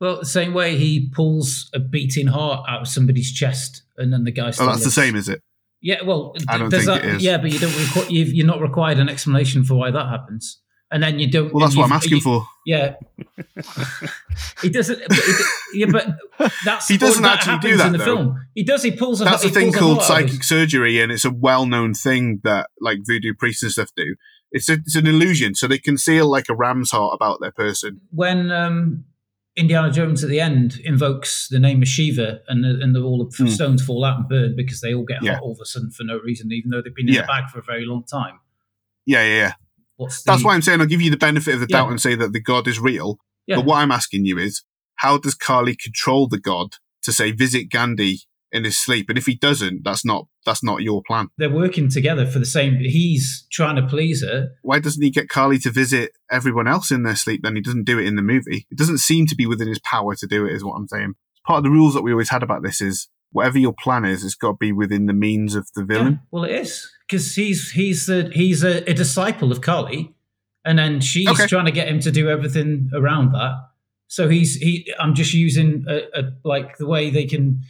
[0.00, 4.24] Well, the same way he pulls a beating heart out of somebody's chest, and then
[4.24, 4.48] the guy.
[4.48, 5.40] Oh, Still that's the same, is it?
[5.80, 7.22] Yeah, well, I don't think that, it is.
[7.22, 7.70] Yeah, but you don't.
[7.70, 11.52] Requ- you've, you're not required an explanation for why that happens, and then you don't.
[11.52, 12.46] Well, that's what I'm asking you- for.
[12.66, 12.94] Yeah,
[14.62, 15.00] he doesn't.
[15.08, 16.06] But he, yeah, but
[16.64, 18.04] that's He doesn't that actually do that, in the though.
[18.04, 18.46] film.
[18.54, 18.82] He does.
[18.82, 19.24] He pulls a.
[19.24, 22.40] That's a thing called heart out of his- psychic surgery, and it's a well-known thing
[22.44, 24.14] that like voodoo priests and stuff do.
[24.52, 28.00] It's a, it's an illusion, so they conceal like a ram's heart about their person.
[28.10, 29.04] when um,
[29.56, 33.18] Indiana Jones at the end invokes the name of Shiva, and the, and the, all
[33.24, 33.48] the Hmm.
[33.48, 35.34] stones fall out and burn because they all get Yeah.
[35.34, 37.22] hot all of a sudden for no reason, even though they've been in Yeah.
[37.22, 38.40] the bag for a very long time.
[39.06, 39.52] Yeah, yeah, yeah.
[39.96, 41.78] What's the, That's why I'm saying I'll give you the benefit of the Yeah.
[41.78, 43.18] doubt and say that the god is real.
[43.48, 44.62] But what I'm asking you is,
[44.96, 48.20] how does Kali control the god to say visit Gandhi
[48.52, 49.08] in his sleep?
[49.08, 51.28] And if he doesn't, that's not that's not your plan.
[51.38, 52.76] they're working together for the same.
[52.76, 54.50] He's trying to please her.
[54.62, 57.40] Why doesn't he get Kali to visit everyone else in their sleep?
[57.42, 58.66] Then he doesn't do it in the movie.
[58.70, 60.52] It doesn't seem to be within his power to do it.
[60.54, 61.14] Is what I'm saying.
[61.46, 64.22] Part of the rules that we always had about this is whatever your plan is,
[64.24, 66.12] it's got to be within the means of the villain.
[66.12, 70.14] Yeah, well, it is because he's he's the he's a, a disciple of Kali,
[70.64, 71.46] and then she's Okay.
[71.46, 73.54] trying to get him to do everything around that.
[74.08, 74.92] So he's he.
[75.00, 77.62] I'm just using a, a, like the way they can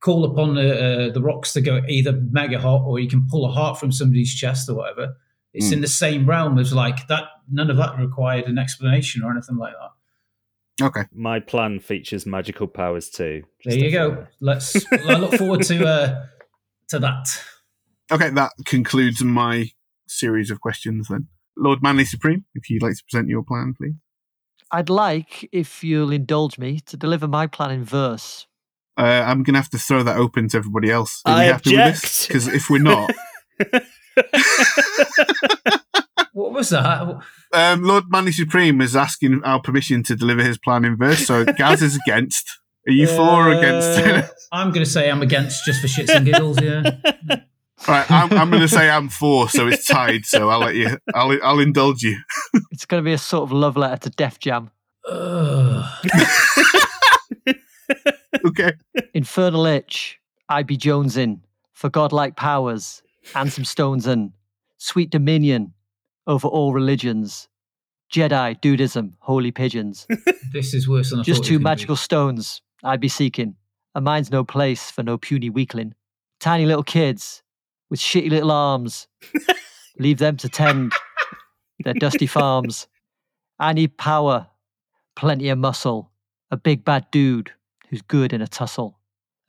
[0.00, 3.44] call upon the uh, the rocks to go either mega hot or you can pull
[3.46, 5.16] a heart from somebody's chest or whatever.
[5.52, 5.72] It's Mm.
[5.74, 7.24] in the same realm as like that.
[7.50, 10.84] None of that required an explanation or anything like that.
[10.86, 11.02] Okay.
[11.12, 13.42] My plan features magical powers too.
[13.64, 14.10] There you go.
[14.12, 14.26] FYI.
[14.40, 14.92] Let's.
[14.92, 16.26] I look forward to uh,
[16.88, 17.26] to that.
[18.12, 19.70] Okay, that concludes my
[20.08, 21.28] series of questions then.
[21.56, 23.94] Lord Manly Supreme, if you'd like to present your plan, please.
[24.72, 28.46] I'd like, if you'll indulge me, to deliver my plan in verse.
[29.00, 31.22] Uh, I'm going to have to throw that open to everybody else.
[31.24, 32.26] Are I you happy with this?
[32.26, 33.10] Because if we're not,
[36.32, 37.18] What was that?
[37.52, 41.26] um, Lord Manly Supreme is asking our permission to deliver his plan in verse.
[41.26, 42.58] So Gaz is against.
[42.86, 44.32] Are you for or Uh, against?
[44.52, 46.60] I'm going to say I'm against just for shits and giggles.
[46.60, 46.82] Yeah.
[47.88, 50.24] right, I'm, I'm going to say I'm for, so it's tied.
[50.24, 50.98] So I'll let you.
[51.14, 52.18] I'll I'll indulge you.
[52.70, 54.70] It's going to be a sort of love letter to Def Jam.
[58.44, 58.50] Ugh.
[58.60, 58.72] Okay.
[59.14, 60.18] Infernal Itch,
[60.48, 63.02] I'd be Jones in, for godlike powers,
[63.34, 64.32] and some stones in,
[64.78, 65.74] sweet dominion
[66.26, 67.48] over all religions,
[68.12, 70.06] Jedi, Dudeism, holy pigeons.
[70.52, 73.56] this is worse than I Just two was gonna magical stones I'd be seeking.
[73.94, 75.94] A mind's no place for no puny weakling.
[76.38, 77.42] Tiny little kids
[77.88, 79.06] with shitty little arms.
[79.98, 80.92] Leave them to tend
[81.84, 82.88] their dusty farms.
[83.58, 84.48] I need power,
[85.16, 86.10] plenty of muscle,
[86.50, 87.52] a big bad dude
[87.90, 88.98] who's good in a tussle,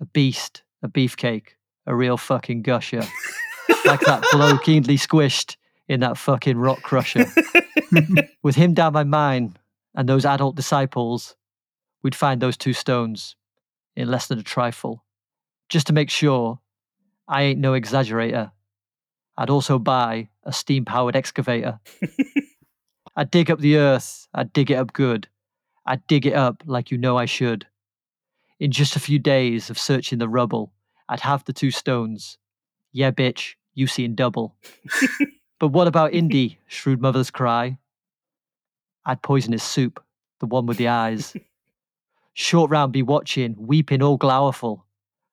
[0.02, 1.50] a beast, a beefcake,
[1.86, 3.04] a real fucking gusher.
[3.86, 7.26] like that bloke easily squished in that fucking rock crusher.
[8.44, 9.58] With him down my mine
[9.94, 11.36] and those adult disciples,
[12.02, 13.36] we'd find those two stones
[13.96, 15.06] in less than a trifle.
[15.70, 16.60] Just to make sure
[17.28, 18.52] I ain't no exaggerator,
[19.38, 21.80] I'd also buy a steam powered excavator.
[23.16, 25.28] I'd dig up the earth, I'd dig it up good.
[25.86, 27.68] I'd dig it up like you know I should.
[28.62, 30.72] In just a few days of searching the rubble,
[31.10, 32.38] I'd have the two stones.
[32.92, 34.56] Yeah, bitch, you seen double.
[35.60, 36.60] but what about Indy?
[36.68, 37.80] Shrewd mothers cry.
[39.04, 40.00] I'd poison his soup,
[40.40, 41.36] the one with the eyes.
[42.34, 44.84] Short round be watching, weeping all glowerful,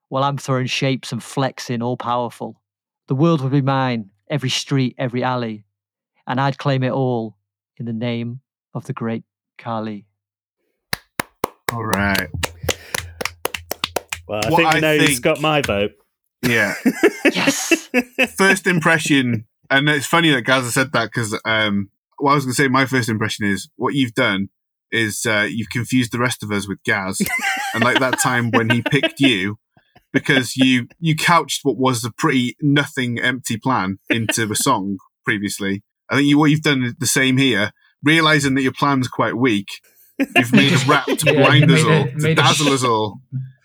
[0.09, 2.63] while I'm throwing shapes and flexing all powerful.
[3.09, 5.67] The world would be mine, every street, every alley,
[6.27, 7.37] and I'd claim it all
[7.77, 8.41] in the name
[8.73, 9.25] of the great
[9.59, 10.07] Kali.
[11.71, 12.31] All right.
[14.29, 15.93] Well, I What think I we know who's think- got my vote.
[16.43, 16.75] Yeah.
[17.35, 17.89] Yes!
[18.39, 22.53] first impression, and it's funny that Gaza said that because um, what I was going
[22.55, 24.49] to say, my first impression is what you've done
[24.91, 27.21] is uh, you've confused the rest of us with Gaz,
[27.75, 29.59] and like that time when he picked you
[30.13, 35.83] because you you couched what was a pretty nothing empty plan into a song previously.
[36.09, 37.73] I think you what you've done the same here,
[38.03, 39.69] realizing that your plan's quite weak.
[40.19, 43.21] You've made us rap to Yeah, blind us all, to made a dazzle us all.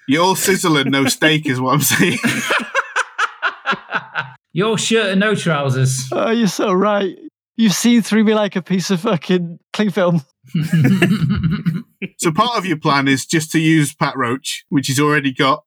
[0.07, 2.17] You're all sizzle and no steak, is what I'm saying.
[4.55, 6.07] Your shirt and no trousers.
[6.11, 7.17] Oh, you're so right.
[7.55, 10.21] You've seen through me like a piece of fucking cling film.
[12.19, 15.63] so part of your plan is just to use Pat Roach, which he's already got,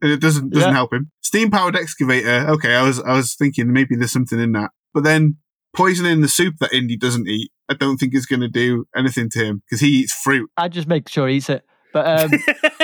[0.00, 0.74] and it doesn't doesn't Yeah.
[0.74, 1.10] help him.
[1.20, 2.46] Steam powered excavator.
[2.50, 5.38] Okay, I was I was thinking maybe there's something in that, but then
[5.74, 9.30] poisoning the soup that Indy doesn't eat, I don't think is going to do anything
[9.30, 10.48] to him because he eats fruit.
[10.56, 11.64] I just make sure he eats it.
[11.92, 12.30] But um,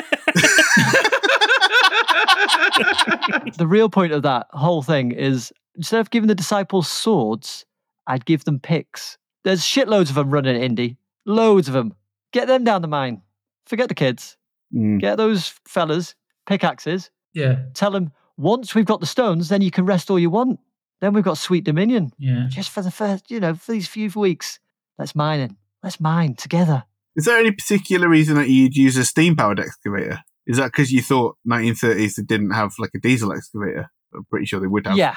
[3.57, 7.65] the real point of that whole thing is instead of giving the disciples swords,
[8.07, 9.19] I'd give them picks.
[9.45, 10.97] There's shitloads of them running at Indy.
[11.27, 11.95] Loads of them.
[12.33, 13.23] Get them down the mine.
[13.67, 14.37] Forget the kids.
[14.75, 15.01] Mm.
[15.01, 16.15] Get those fellas
[16.47, 17.11] pickaxes.
[17.33, 20.59] yeah, Tell them once we've got the stones, then you can rest all you want.
[21.01, 22.13] Then we've got sweet dominion.
[22.19, 22.47] yeah.
[22.49, 24.59] Just for the first, you know, for these few weeks.
[24.99, 25.51] Let's mine it.
[25.83, 26.85] Let's mine together.
[27.17, 30.21] Is there any particular reason that you'd use a steam powered excavator?
[30.47, 33.91] Is that because you thought 1930s they didn't have like a diesel excavator?
[34.15, 34.97] I'm pretty sure they would have.
[34.97, 35.17] Yeah.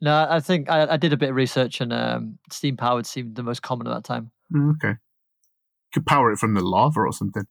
[0.00, 3.34] No, I think I, I did a bit of research and um, steam powered seemed
[3.34, 4.30] the most common at that time.
[4.54, 4.94] Mm, Okay.
[5.92, 7.44] Could power it from the lava or something.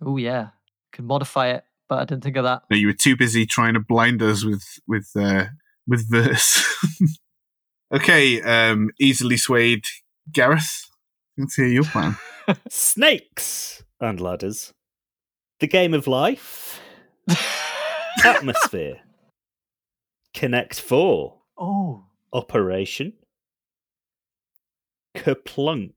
[0.00, 0.48] Oh yeah,
[0.92, 2.62] could modify it, but I didn't think of that.
[2.70, 5.44] No, you were too busy trying to blind us with with uh,
[5.86, 6.64] with verse.
[7.94, 9.84] okay, um, easily swayed
[10.32, 10.86] Gareth.
[11.36, 12.16] Let's hear your plan.
[12.70, 14.72] Snakes and ladders.
[15.60, 16.80] The game of life.
[18.24, 18.98] Atmosfear.
[20.34, 21.34] Connect 4.
[21.58, 23.14] oh, Operation.
[25.16, 25.92] Kerplunk.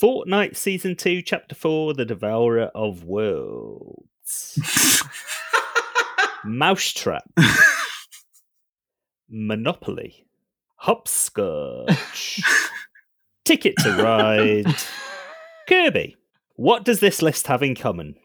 [0.00, 5.02] Fortnite Season 2, Chapter 4 The Devourer of Worlds.
[6.44, 7.24] Mousetrap.
[9.28, 10.24] Monopoly.
[10.76, 12.40] Hopscotch.
[13.44, 14.74] Ticket to Ride.
[15.68, 16.16] Kirby.
[16.58, 18.16] What does this list have in common?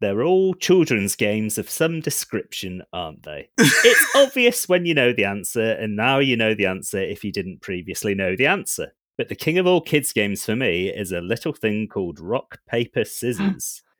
[0.00, 3.50] They're all children's games of some description, aren't they?
[3.58, 7.32] it's obvious when you know the answer, and now you know the answer if you
[7.32, 8.94] didn't previously know the answer.
[9.18, 12.60] But the king of all kids' games for me is a little thing called rock,
[12.68, 13.82] paper, scissors.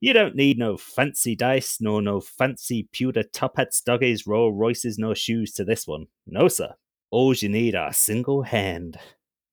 [0.00, 4.98] You don't need no fancy dice, nor no fancy pewter top hats, doggies, Rolls Royces,
[4.98, 6.08] nor shoes to this one.
[6.26, 6.74] No, sir.
[7.10, 8.98] All you need are a single hand.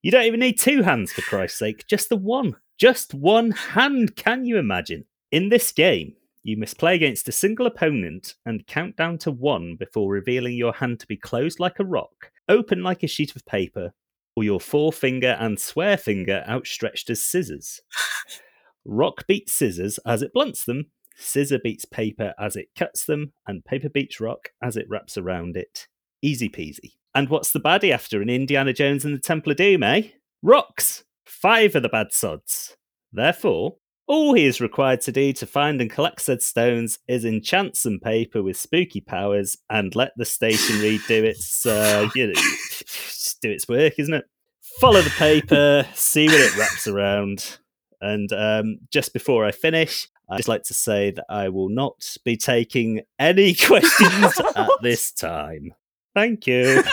[0.02, 2.56] You don't even need two hands, for Christ's sake, just the one.
[2.82, 5.05] Just one hand, can you imagine?
[5.32, 9.75] In this game, you must play against a single opponent and count down to one
[9.75, 13.45] before revealing your hand to be closed like a rock, open like a sheet of
[13.45, 13.93] paper,
[14.36, 17.82] or your forefinger and swear finger outstretched as scissors.
[18.84, 23.63] Rock beats scissors as it blunts them, scissor beats paper as it cuts them, and
[23.63, 25.88] paper beats rock as it wraps around it.
[26.23, 26.93] Easy peasy.
[27.13, 30.07] And what's the baddie after an Indiana Jones and the Temple of Doom, eh?
[30.41, 31.03] Rocks!
[31.32, 32.75] Five of the bad sods.
[33.11, 37.77] Therefore, all he is required to do to find and collect said stones is enchant
[37.77, 42.41] some paper with spooky powers and let the stationery do its, uh, you know,
[43.41, 44.25] do its work, isn't it?
[44.79, 47.59] Follow the paper, see what it wraps around.
[48.01, 52.17] And um, just before I finish, I'd just like to say that I will not
[52.25, 55.71] be taking any questions at this time.
[56.13, 56.84] Thank you.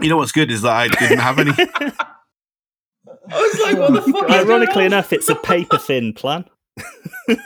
[0.00, 1.50] You know what's good is that I didn't have any.
[3.30, 4.30] I was like, what the fuck?
[4.30, 4.92] is Ironically going on?
[4.92, 6.44] enough, it's a paper thin plan.
[7.28, 7.36] you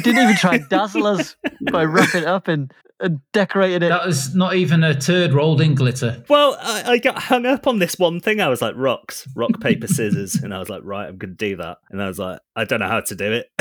[0.00, 1.36] didn't even try and dazzle us
[1.70, 3.90] by wrapping it up and, and decorating it.
[3.90, 6.24] that was not even a turd rolled in glitter.
[6.28, 8.40] Well, I, I got hung up on this one thing.
[8.40, 10.34] I was like, rocks, rock, paper, scissors.
[10.36, 11.78] And I was like, right, I'm going to do that.
[11.90, 13.50] And I was like, I don't know how to do it.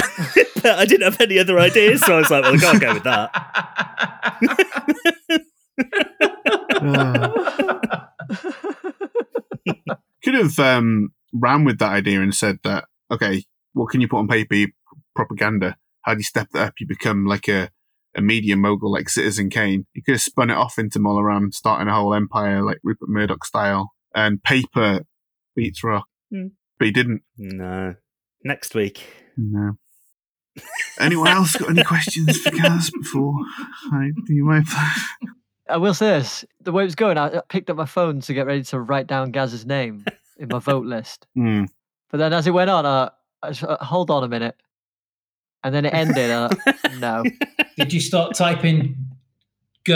[0.55, 2.01] but I didn't have any other ideas.
[2.01, 3.29] So I was like, well, I can't go with that.
[10.23, 14.19] Could have um, ran with that idea and said that, okay, what can you put
[14.19, 14.71] on paper?
[15.15, 15.77] Propaganda.
[16.01, 16.73] How do you step that up?
[16.79, 17.69] You become like a,
[18.15, 19.85] a media mogul like Citizen Kane.
[19.93, 23.45] You could have spun it off into Molaram, starting a whole empire like Rupert Murdoch
[23.45, 23.91] style.
[24.15, 25.01] And paper
[25.55, 26.07] beats rock.
[26.31, 26.47] Hmm.
[26.77, 27.21] But he didn't.
[27.37, 27.95] No.
[28.43, 29.05] Next week.
[29.37, 29.73] No.
[30.99, 33.33] Anyone else got any questions for Gaz before
[33.91, 35.35] I do my plan?
[35.69, 38.21] I will say this: the way it was going, I I picked up my phone
[38.21, 40.05] to get ready to write down Gaz's name
[40.37, 41.25] in my vote list.
[41.35, 41.65] Hmm.
[42.11, 43.11] But then, as it went on, uh,
[43.43, 44.55] I just, uh, hold on a minute,
[45.63, 46.31] and then it ended.
[46.31, 46.49] Uh,
[46.99, 47.23] no,
[47.77, 48.95] Did you start typing
[49.85, 49.93] g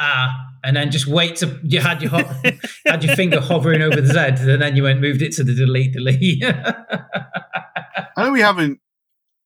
[0.00, 2.34] ah and then just wait to you had your ho-
[2.86, 5.54] had your finger hovering over the Z and then you went moved it to the
[5.54, 6.42] delete delete.
[6.44, 8.80] I know we haven't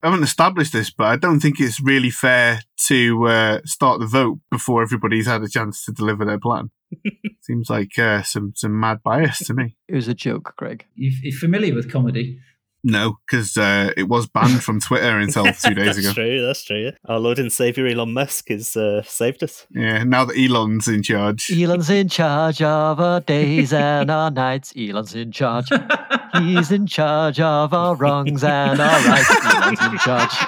[0.03, 4.07] I haven't established this, but I don't think it's really fair to uh, start the
[4.07, 6.71] vote before everybody's had a chance to deliver their plan.
[7.43, 9.77] Seems like uh, some some mad bias to me.
[9.89, 10.87] It was a joke, Greg.
[10.95, 12.39] You, you're familiar with comedy?
[12.85, 16.13] No, because uh, it was banned from Twitter until two days that's ago.
[16.13, 16.47] true.
[16.47, 16.93] That's true.
[17.07, 19.67] Our Lord and Savior Elon Musk has uh, saved us.
[19.71, 21.51] Yeah, now that Elon's in charge.
[21.51, 24.73] Elon's in charge of our days and our nights.
[24.79, 25.69] Elon's in charge.
[26.35, 29.31] He's in charge of our wrongs and our rights.
[29.45, 30.31] Elon's in charge.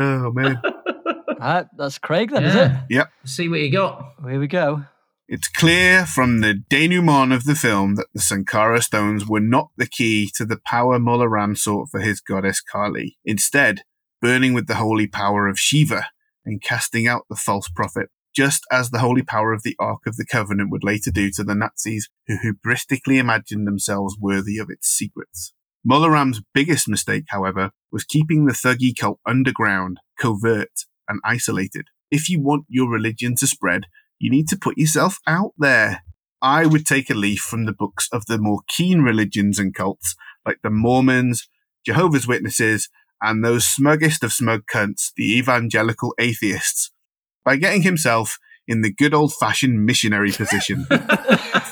[0.00, 0.60] Oh man,
[1.40, 2.70] Right, that's Craig then, is it?
[2.88, 3.10] Yep.
[3.24, 4.14] See what you got.
[4.28, 4.84] Here we go.
[5.28, 9.86] it's clear from the denouement of the film that the Sankara stones were not the
[9.88, 13.18] key to the power Molaram sought for his goddess Kali.
[13.24, 13.82] Instead,
[14.22, 16.06] burning with the holy power of Shiva
[16.44, 18.08] and casting out the false prophet,
[18.38, 21.42] just as the holy power of the Ark of the Covenant would later do to
[21.42, 25.52] the Nazis who hubristically imagined themselves worthy of its secrets.
[25.84, 31.86] Mola Ram's biggest mistake, however, was keeping the Thuggee cult underground, covert, and isolated.
[32.12, 33.86] If you want your religion to spread,
[34.20, 36.04] you need to put yourself out there.
[36.40, 40.14] I would take a leaf from the books of the more keen religions and cults,
[40.46, 41.48] like the Mormons,
[41.84, 42.88] Jehovah's Witnesses,
[43.20, 46.92] and those smuggest of smug cunts, the evangelical atheists,
[47.44, 50.84] by getting himself in the good old fashioned missionary position.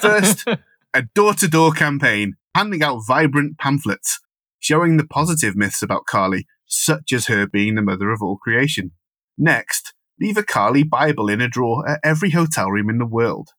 [0.01, 0.47] First,
[0.95, 4.21] a door to door campaign, handing out vibrant pamphlets
[4.67, 8.91] showing the positive myths about Kali, such as her being the mother of all creation.
[9.39, 13.51] Next, leave a Kali Bible in a drawer at every hotel room in the world.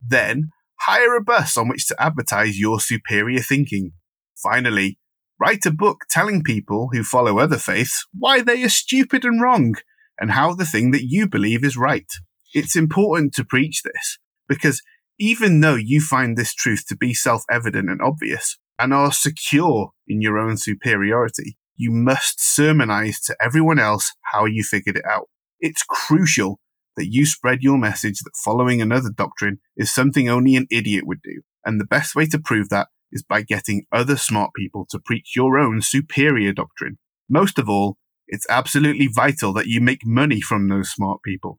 [0.00, 0.50] Then,
[0.82, 3.94] hire a bus on which to advertise your superior thinking.
[4.40, 4.98] Finally,
[5.40, 9.74] write a book telling people who follow other faiths why they are stupid and wrong
[10.18, 12.10] and how the thing that you believe is right.
[12.52, 14.82] It's important to preach this because
[15.18, 19.90] even though you find this truth to be self evident and obvious and are secure
[20.06, 25.28] in your own superiority, you must sermonize to everyone else how you figured it out.
[25.60, 26.60] It's crucial
[26.96, 31.22] that you spread your message that following another doctrine is something only an idiot would
[31.22, 31.42] do.
[31.64, 35.34] And the best way to prove that is by getting other smart people to preach
[35.34, 36.98] your own superior doctrine.
[37.28, 37.96] Most of all,
[38.28, 41.58] it's absolutely vital that you make money from those smart people.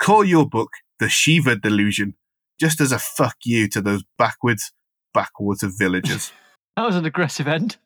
[0.00, 2.14] Call your book The Shiva Delusion,
[2.58, 4.72] just as a fuck you to those backwards,
[5.14, 6.32] backwater villagers.
[6.76, 7.76] That was an aggressive end.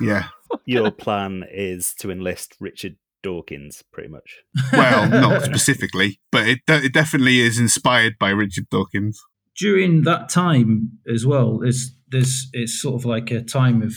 [0.00, 0.26] yeah.
[0.66, 4.40] Your plan is to enlist Richard Dawkins, pretty much.
[4.72, 9.22] Well, not specifically, but it, de- it definitely is inspired by Richard Dawkins.
[9.56, 13.94] During that time as well, there's there's it's sort of like a time of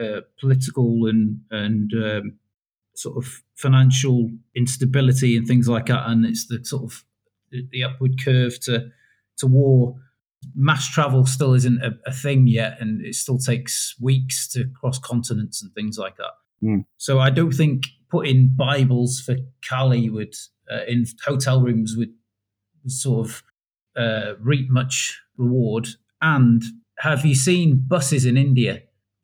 [0.00, 2.38] uh, political and and um,
[3.00, 7.04] sort of financial instability and things like that, and it's the sort of
[7.50, 8.88] the, upward curve to
[9.38, 9.96] to war.
[10.54, 14.98] Mass travel still isn't a, a thing yet, and it still takes weeks to cross
[14.98, 16.32] continents and things like that.
[16.60, 16.80] Hmm.
[16.96, 19.36] So I don't think putting Bibles for
[19.68, 20.34] Kali would
[20.70, 22.12] uh, in hotel rooms would
[22.86, 23.42] sort of
[23.96, 25.88] uh, reap much reward.
[26.22, 26.62] And
[26.98, 28.82] have you seen buses in India?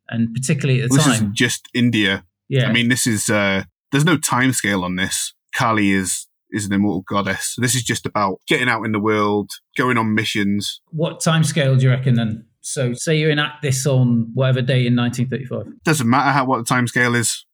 [0.09, 2.25] And particularly at the This time, isn't just India.
[2.49, 5.35] Yeah, I mean, this is, uh, there's no time scale on this.
[5.55, 7.55] Kali is, is an immortal goddess.
[7.55, 10.81] So this is just about getting out in the world, going on missions.
[10.91, 12.47] what time scale do you reckon then?
[12.61, 15.85] So, say you enact this on whatever day in 1935.
[15.85, 17.47] Doesn't matter how, what the time scale is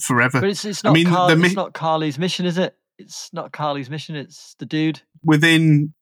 [0.00, 0.40] forever.
[0.40, 2.74] But it's, it's I not mean, Carl, the it's not Kali's mission, is it?
[2.98, 4.16] It's not Kali's mission.
[4.16, 5.02] It's the dude.
[5.22, 5.92] within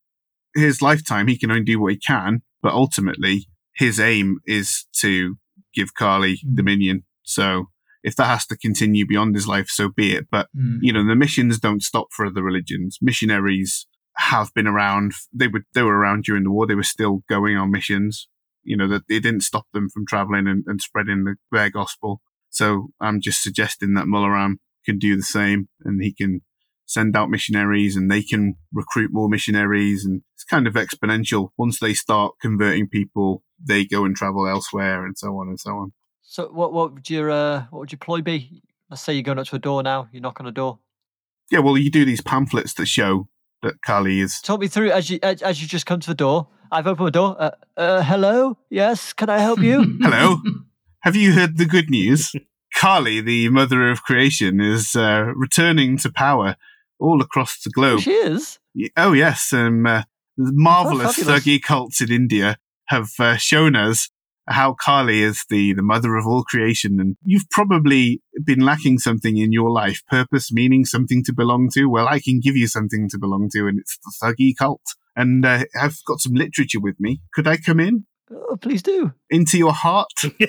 [0.55, 5.37] his lifetime, he can only do what he can, but ultimately, his aim is to
[5.75, 6.55] give Kali Mm.
[6.55, 7.03] dominion.
[7.25, 7.71] So
[8.05, 10.27] if that has to continue beyond his life, so be it.
[10.31, 10.79] But Mm.
[10.83, 12.99] you know, the missions don't stop for other religions.
[13.03, 13.87] Missionaries
[14.17, 15.13] have been around.
[15.33, 16.67] They were they were around during the war.
[16.67, 18.29] They were still going on missions.
[18.63, 22.21] You know that it didn't stop them from traveling and, and spreading the, their gospel.
[22.51, 26.43] So I'm just suggesting that Mola Ram can do the same, and he can
[26.87, 31.49] send out missionaries, and they can recruit more missionaries, and it's kind of exponential.
[31.57, 35.71] Once they start converting people, they go and travel elsewhere, and so on and so
[35.73, 35.93] on.
[36.35, 38.61] So what what would your uh, what would your ploy be?
[38.91, 40.09] Let's say you're going up to a door now.
[40.11, 40.81] You knock on a door.
[41.53, 43.29] Yeah, well, you do these pamphlets that show
[43.63, 46.15] that Kali is Talk me through as you as, as you just come to the
[46.17, 46.49] door.
[46.73, 47.37] I've opened the door.
[47.39, 48.59] Uh, uh, hello.
[48.69, 49.13] Yes.
[49.13, 49.97] Can I help you?
[50.03, 50.39] Hello.
[51.03, 52.33] Have you heard the good news?
[52.75, 56.57] Kali, the mother of creation, is uh, returning to power
[56.99, 58.01] all across the globe.
[58.01, 58.59] she is.
[58.97, 59.53] Oh, yes.
[59.53, 60.03] Um, uh,
[60.37, 61.45] the marvelous fabulous.
[61.45, 64.11] Thuggee cults in India have uh, shown us
[64.47, 67.01] how Kali is the, the mother of all creation.
[67.01, 71.87] And you've probably been lacking something in your life purpose, meaning, something to belong to.
[71.87, 74.83] Well, I can give you something to belong to, and it's the Thuggee cult.
[75.17, 77.21] And uh, I've got some literature with me.
[77.33, 78.07] Could I come in?
[78.31, 79.13] Oh, please do.
[79.31, 80.11] Into your heart?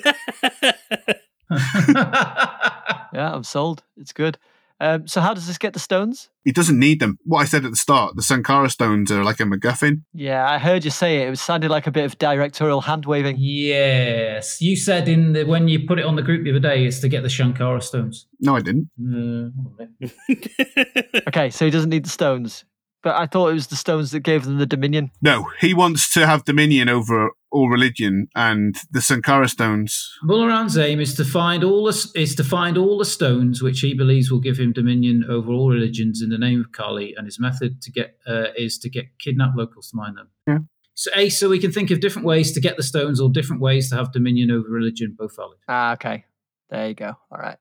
[3.16, 3.84] Yeah, I'm sold.
[3.96, 4.38] It's good.
[4.80, 6.30] Um, so how does this get the stones?
[6.44, 7.18] He doesn't need them.
[7.24, 10.02] What I said at the start, the Sankara stones are like a MacGuffin.
[10.14, 11.30] Yeah, I heard you say it.
[11.32, 13.38] It sounded like a bit of directorial hand waving.
[13.40, 16.86] yes, you said in the when you put it on the group the other day,
[16.86, 18.28] is to get the Shankara stones.
[18.40, 18.90] No, I didn't.
[19.00, 21.24] Uh, hold on a minute.
[21.28, 22.66] Okay, so he doesn't need the stones.
[23.02, 25.12] But I thought it was the stones that gave them the dominion.
[25.22, 30.12] No, he wants to have dominion over all religion, and the Sankara stones.
[30.22, 33.80] Mola Ram's aim is to find all the, is to find all the stones which
[33.80, 37.26] he believes will give him dominion over all religions in the name of Kali, and
[37.26, 40.30] his method to get uh, is to get kidnapped locals to mine them.
[40.46, 40.60] Yeah.
[40.96, 43.62] So, a so we can think of different ways to get the stones or different
[43.62, 45.58] ways to have dominion over religion, both valid.
[45.68, 46.26] Ah, okay.
[46.70, 47.14] There you go.
[47.32, 47.58] All right.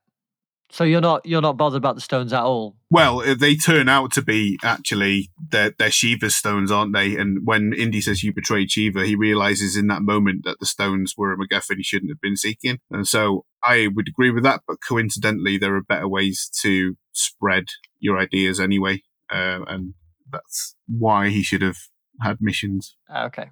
[0.69, 2.75] So you're not you're not bothered about the stones at all.
[2.89, 7.15] Well, they turn out to be actually they're, they're Shiva's stones, aren't they?
[7.15, 11.13] And when Indy says you betrayed Shiva, he realizes in that moment that the stones
[11.15, 12.79] were a MacGuffin he shouldn't have been seeking.
[12.89, 17.65] And so I would agree with that, but coincidentally, there are better ways to spread
[17.99, 19.01] your ideas anyway,
[19.31, 19.93] uh, and
[20.31, 21.77] that's why he should have
[22.21, 22.95] had missions.
[23.09, 23.49] Ah, Okay.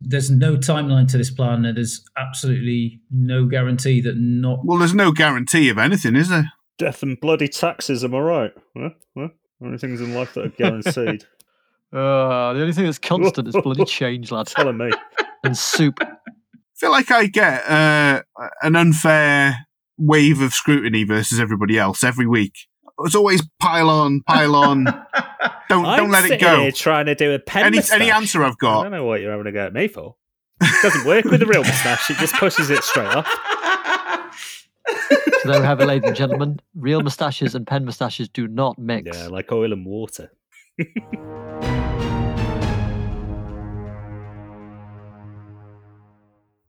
[0.00, 4.60] There's no timeline to this plan, and there's absolutely no guarantee that not.
[4.64, 6.52] Well, there's no guarantee of anything, is there?
[6.78, 8.52] Death and bloody taxes, am I right?
[8.76, 8.90] Huh?
[9.16, 9.28] Huh?
[9.62, 11.24] Only things in life that are guaranteed.
[11.94, 14.52] Uh, the only thing that's constant is bloody change, lads.
[14.52, 14.90] Telling me.
[15.44, 15.98] And soup.
[16.00, 16.08] I
[16.74, 18.22] feel like I get uh,
[18.62, 19.66] an unfair
[19.96, 22.54] wave of scrutiny versus everybody else every week.
[23.00, 24.84] It's always pile on, pile on.
[25.68, 26.62] don't I'm don't let it sitting go.
[26.62, 28.80] Here trying to do a pen Any any answer I've got.
[28.80, 30.16] I don't know what you're having a go at me for.
[30.60, 32.10] It doesn't work with the real moustache.
[32.10, 33.26] It just pushes it straight off.
[35.42, 36.60] So there we have it, ladies and gentlemen.
[36.74, 39.16] Real moustaches and pen moustaches do not mix.
[39.16, 40.30] Yeah, like oil and water.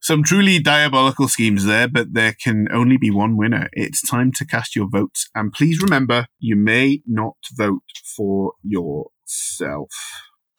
[0.06, 3.70] Some truly diabolical schemes there, but there can only be one winner.
[3.74, 5.28] It's time to cast your votes.
[5.34, 7.82] And please remember, you may not vote
[8.16, 9.90] for yourself.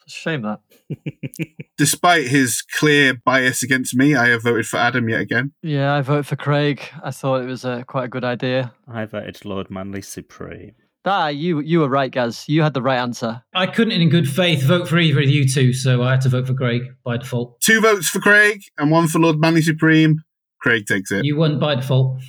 [0.08, 0.62] Shame that.
[1.78, 5.52] Despite his clear bias against me, I have voted for Adam yet again.
[5.62, 6.82] Yeah, I vote for Craig.
[7.04, 8.74] I thought it was a quite a good idea.
[8.88, 10.74] I voted Lord Manly Supreme.
[11.06, 12.44] That you you were right, Gaz.
[12.48, 13.40] You had the right answer.
[13.54, 16.28] I couldn't, in good faith, vote for either of you two, so I had to
[16.28, 17.60] vote for Craig by default.
[17.60, 20.16] Two votes for Craig and one for Lord Manly Supreme.
[20.60, 21.24] Craig takes it.
[21.24, 22.20] You won by default.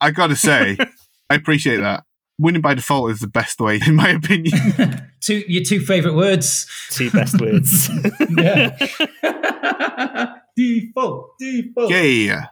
[0.00, 0.78] I gotta say,
[1.30, 2.04] I appreciate that.
[2.38, 4.58] Winning by default is the best way, in my opinion.
[5.20, 6.66] two your two favourite words.
[6.90, 7.90] Two best words.
[8.38, 10.34] Yeah.
[10.56, 11.90] default, default.
[11.90, 12.46] Yeah.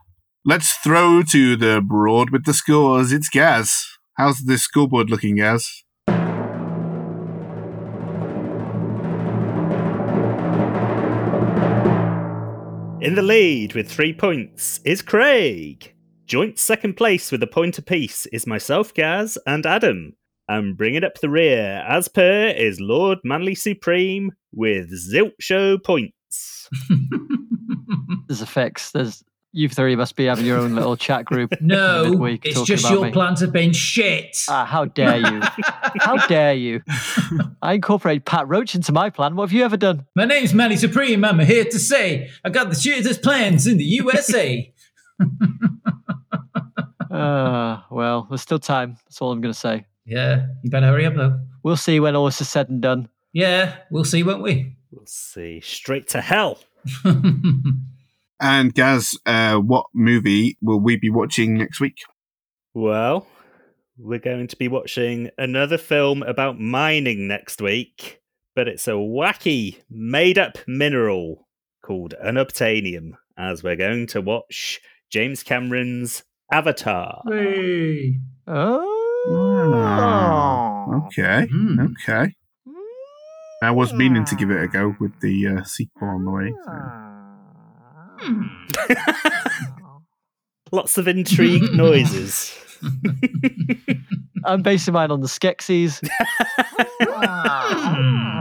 [0.44, 3.10] let's throw to the broad with the scores.
[3.12, 3.86] It's Gaz.
[4.14, 5.84] How's the scoreboard looking, Gaz?
[13.00, 15.94] In the lead with three points is Craig.
[16.26, 20.14] Joint second place with a point apiece is myself, Gaz, and Adam.
[20.46, 26.68] And bringing up the rear, as per, is Lord Manly Supreme with Zilt Show points.
[28.28, 28.90] There's a fix.
[28.90, 31.52] There's you three must be having your own little chat group.
[31.60, 33.12] no, midweek it's talking just about your me.
[33.12, 34.36] plans have been shit.
[34.48, 35.40] Ah, how dare you?
[36.00, 36.82] How dare you?
[37.60, 39.36] I incorporated Pat Roach into my plan.
[39.36, 40.06] What have you ever done?
[40.16, 41.22] My name's Manny Supreme.
[41.24, 44.72] I'm here to say I got the shittest plans in the USA.
[47.10, 48.96] Uh, well, there's still time.
[49.04, 49.84] That's all I'm going to say.
[50.06, 51.38] yeah, you better hurry up though.
[51.62, 53.08] We'll see when all this is said and done.
[53.32, 54.76] Yeah, we'll see, won't we?
[54.90, 55.60] We'll see.
[55.60, 56.58] Straight to hell.
[58.42, 61.98] And Gaz, uh, what movie will we be watching next week?
[62.74, 63.26] Well,
[63.96, 68.20] we're going to be watching another film about mining next week,
[68.56, 71.46] but it's a wacky, made up mineral
[71.84, 77.22] called unobtainium, as we're going to watch James Cameron's Avatar.
[77.28, 78.16] Hey.
[78.48, 78.88] Oh.
[81.06, 81.80] Okay, Hmm.
[82.02, 82.34] okay.
[83.62, 86.52] I was meaning to give it a go with the uh, sequel on the way.
[86.64, 86.72] so.
[88.22, 88.46] Hmm.
[90.72, 92.56] Lots of intrigue noises.
[94.44, 96.00] I'm basing mine on the Skeksis.
[97.00, 98.40] Hmm.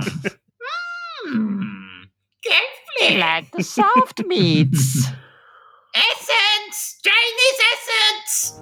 [1.23, 3.19] Hmm.
[3.19, 5.07] like the soft meats.
[5.95, 7.01] Essence!
[7.03, 8.61] Chinese essence!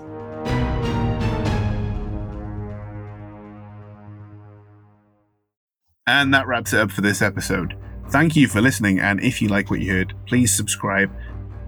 [6.07, 7.75] And that wraps it up for this episode.
[8.09, 11.11] Thank you for listening, and if you like what you heard, please subscribe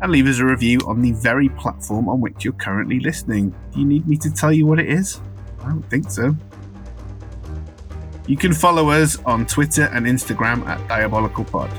[0.01, 3.53] and leave us a review on the very platform on which you're currently listening.
[3.72, 5.22] Do you need me to tell you what it is?
[5.59, 6.35] I don't think so.
[8.27, 11.69] You can follow us on Twitter and Instagram at DiabolicalPod.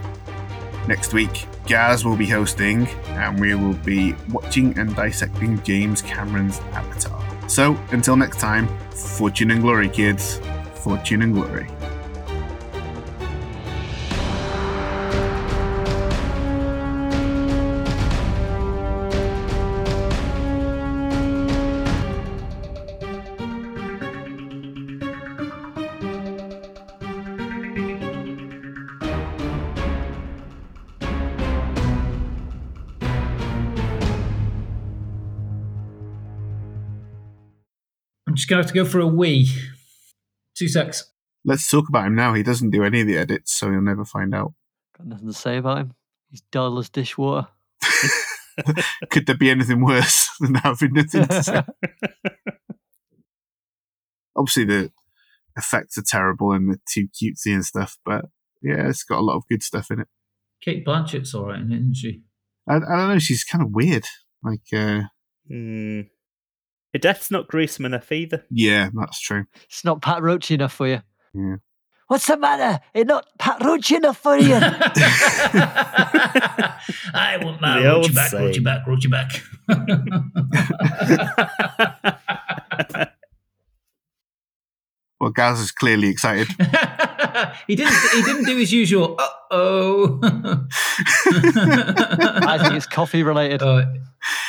[0.87, 6.61] Next week, Gaz will be hosting, and we will be watching and dissecting James Cameron's
[6.73, 7.21] Avatar.
[7.49, 10.41] So, until next time, fortune and glory, kids.
[10.75, 11.67] Fortune and glory.
[38.43, 39.49] Just going to have to go for a wee.
[40.59, 41.13] Two secs.
[41.45, 42.35] Let's talk about him now.
[42.35, 44.53] He doesn't do any of the edits, so you'll never find out.
[44.99, 45.95] Got nothing to say about him.
[46.29, 47.47] He's dull as dishwater.
[49.11, 51.63] Could there be anything worse than having nothing to say?
[54.37, 54.91] Obviously, the
[55.57, 58.25] effects are terrible and they're too cutesy and stuff, but
[58.61, 60.09] yeah, it's got a lot of good stuff in it.
[60.61, 62.23] Cate Blanchett's all right, in it, isn't she?
[62.69, 64.07] I, I don't know, she's kind of weird.
[64.43, 65.03] Like, uh,
[65.49, 66.01] Hmm.
[66.93, 68.45] Her death's not gruesome enough either.
[68.51, 69.47] yeah, that's true.
[69.65, 71.01] It's not Pat Roach enough for you.
[71.35, 71.57] Yeah.
[72.09, 72.81] What's the matter?
[72.93, 74.55] It's not Pat Roach enough for you.
[77.15, 78.63] I want my The roachy back, roachy saying.
[78.65, 79.43] back, roachy back.
[85.23, 86.49] Well, Gaz is clearly excited.
[87.69, 87.95] he didn't.
[88.13, 89.15] He didn't do his usual.
[89.21, 90.19] Uh oh.
[92.45, 93.63] I think it's coffee related.
[93.63, 93.85] Uh,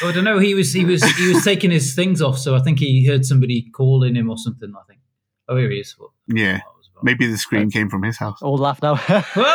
[0.02, 0.40] I don't know.
[0.40, 0.74] He was.
[0.74, 1.04] He was.
[1.16, 2.40] He was taking his things off.
[2.40, 4.74] So I think he heard somebody calling him or something.
[4.76, 5.00] I think.
[5.48, 5.94] Oh, here he is.
[6.00, 6.73] What- Yeah, what was about.
[7.04, 8.40] Maybe the scream came from his house.
[8.42, 8.94] Old laugh now.
[8.94, 9.54] well,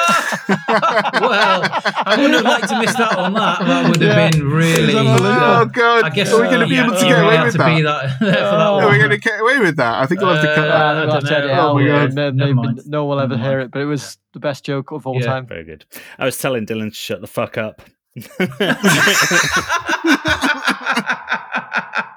[0.60, 3.58] I wouldn't have liked to miss that on that.
[3.60, 4.30] That would have Yeah.
[4.30, 4.82] been really.
[4.82, 5.44] It was unbelievable.
[5.44, 6.04] Oh, God.
[6.04, 7.82] I guess Are we going to uh, be able to you get away with that?
[7.82, 8.80] that for that Oh.
[8.80, 10.02] Are we going to get away with that?
[10.02, 10.74] I think we'll have to cut Uh, that.
[10.74, 11.54] I Uh, don't we'll edit it know.
[11.54, 11.70] out.
[11.70, 12.12] Oh my God.
[12.14, 12.80] No, Never maybe mind.
[12.86, 15.26] no one will ever hear it, but it was the best joke of all Yeah.
[15.26, 15.46] time.
[15.46, 15.84] Very good.
[16.18, 17.82] I was telling Dylan to shut the fuck up.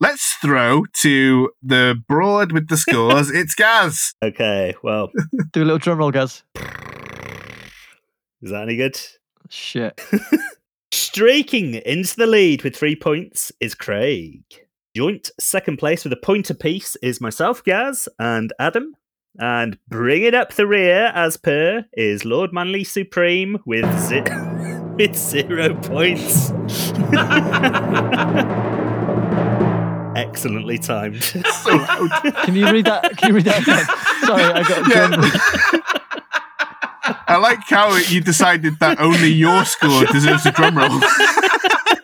[0.00, 3.30] Let's throw to the broad with the scores.
[3.34, 4.14] it's Gaz.
[4.22, 5.10] okay, well,
[5.52, 6.42] Do a little drum roll, guys.
[8.42, 8.98] is that any good?
[9.48, 10.00] Shit.
[10.92, 14.42] Streaking into the lead with three points is Craig.
[14.94, 18.94] Joint second place with a point apiece is myself, Gaz, and Adam.
[19.40, 24.22] And bringing up the rear, as per, is Lord Manly Supreme with, zi-
[24.96, 26.50] with zero points.
[30.18, 31.22] Excellently timed.
[31.62, 32.10] So loud.
[32.44, 33.16] Can you read that?
[33.16, 33.84] Can you read that again?
[34.26, 35.06] Sorry, I got Yeah.
[35.08, 35.22] drum.
[37.26, 41.00] I like how you decided that only your score deserves a drum roll.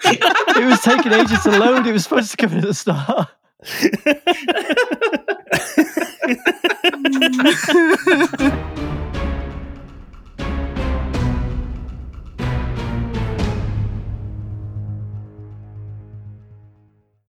[0.07, 1.87] It was taking ages to load.
[1.87, 3.29] It was supposed to come in at the start.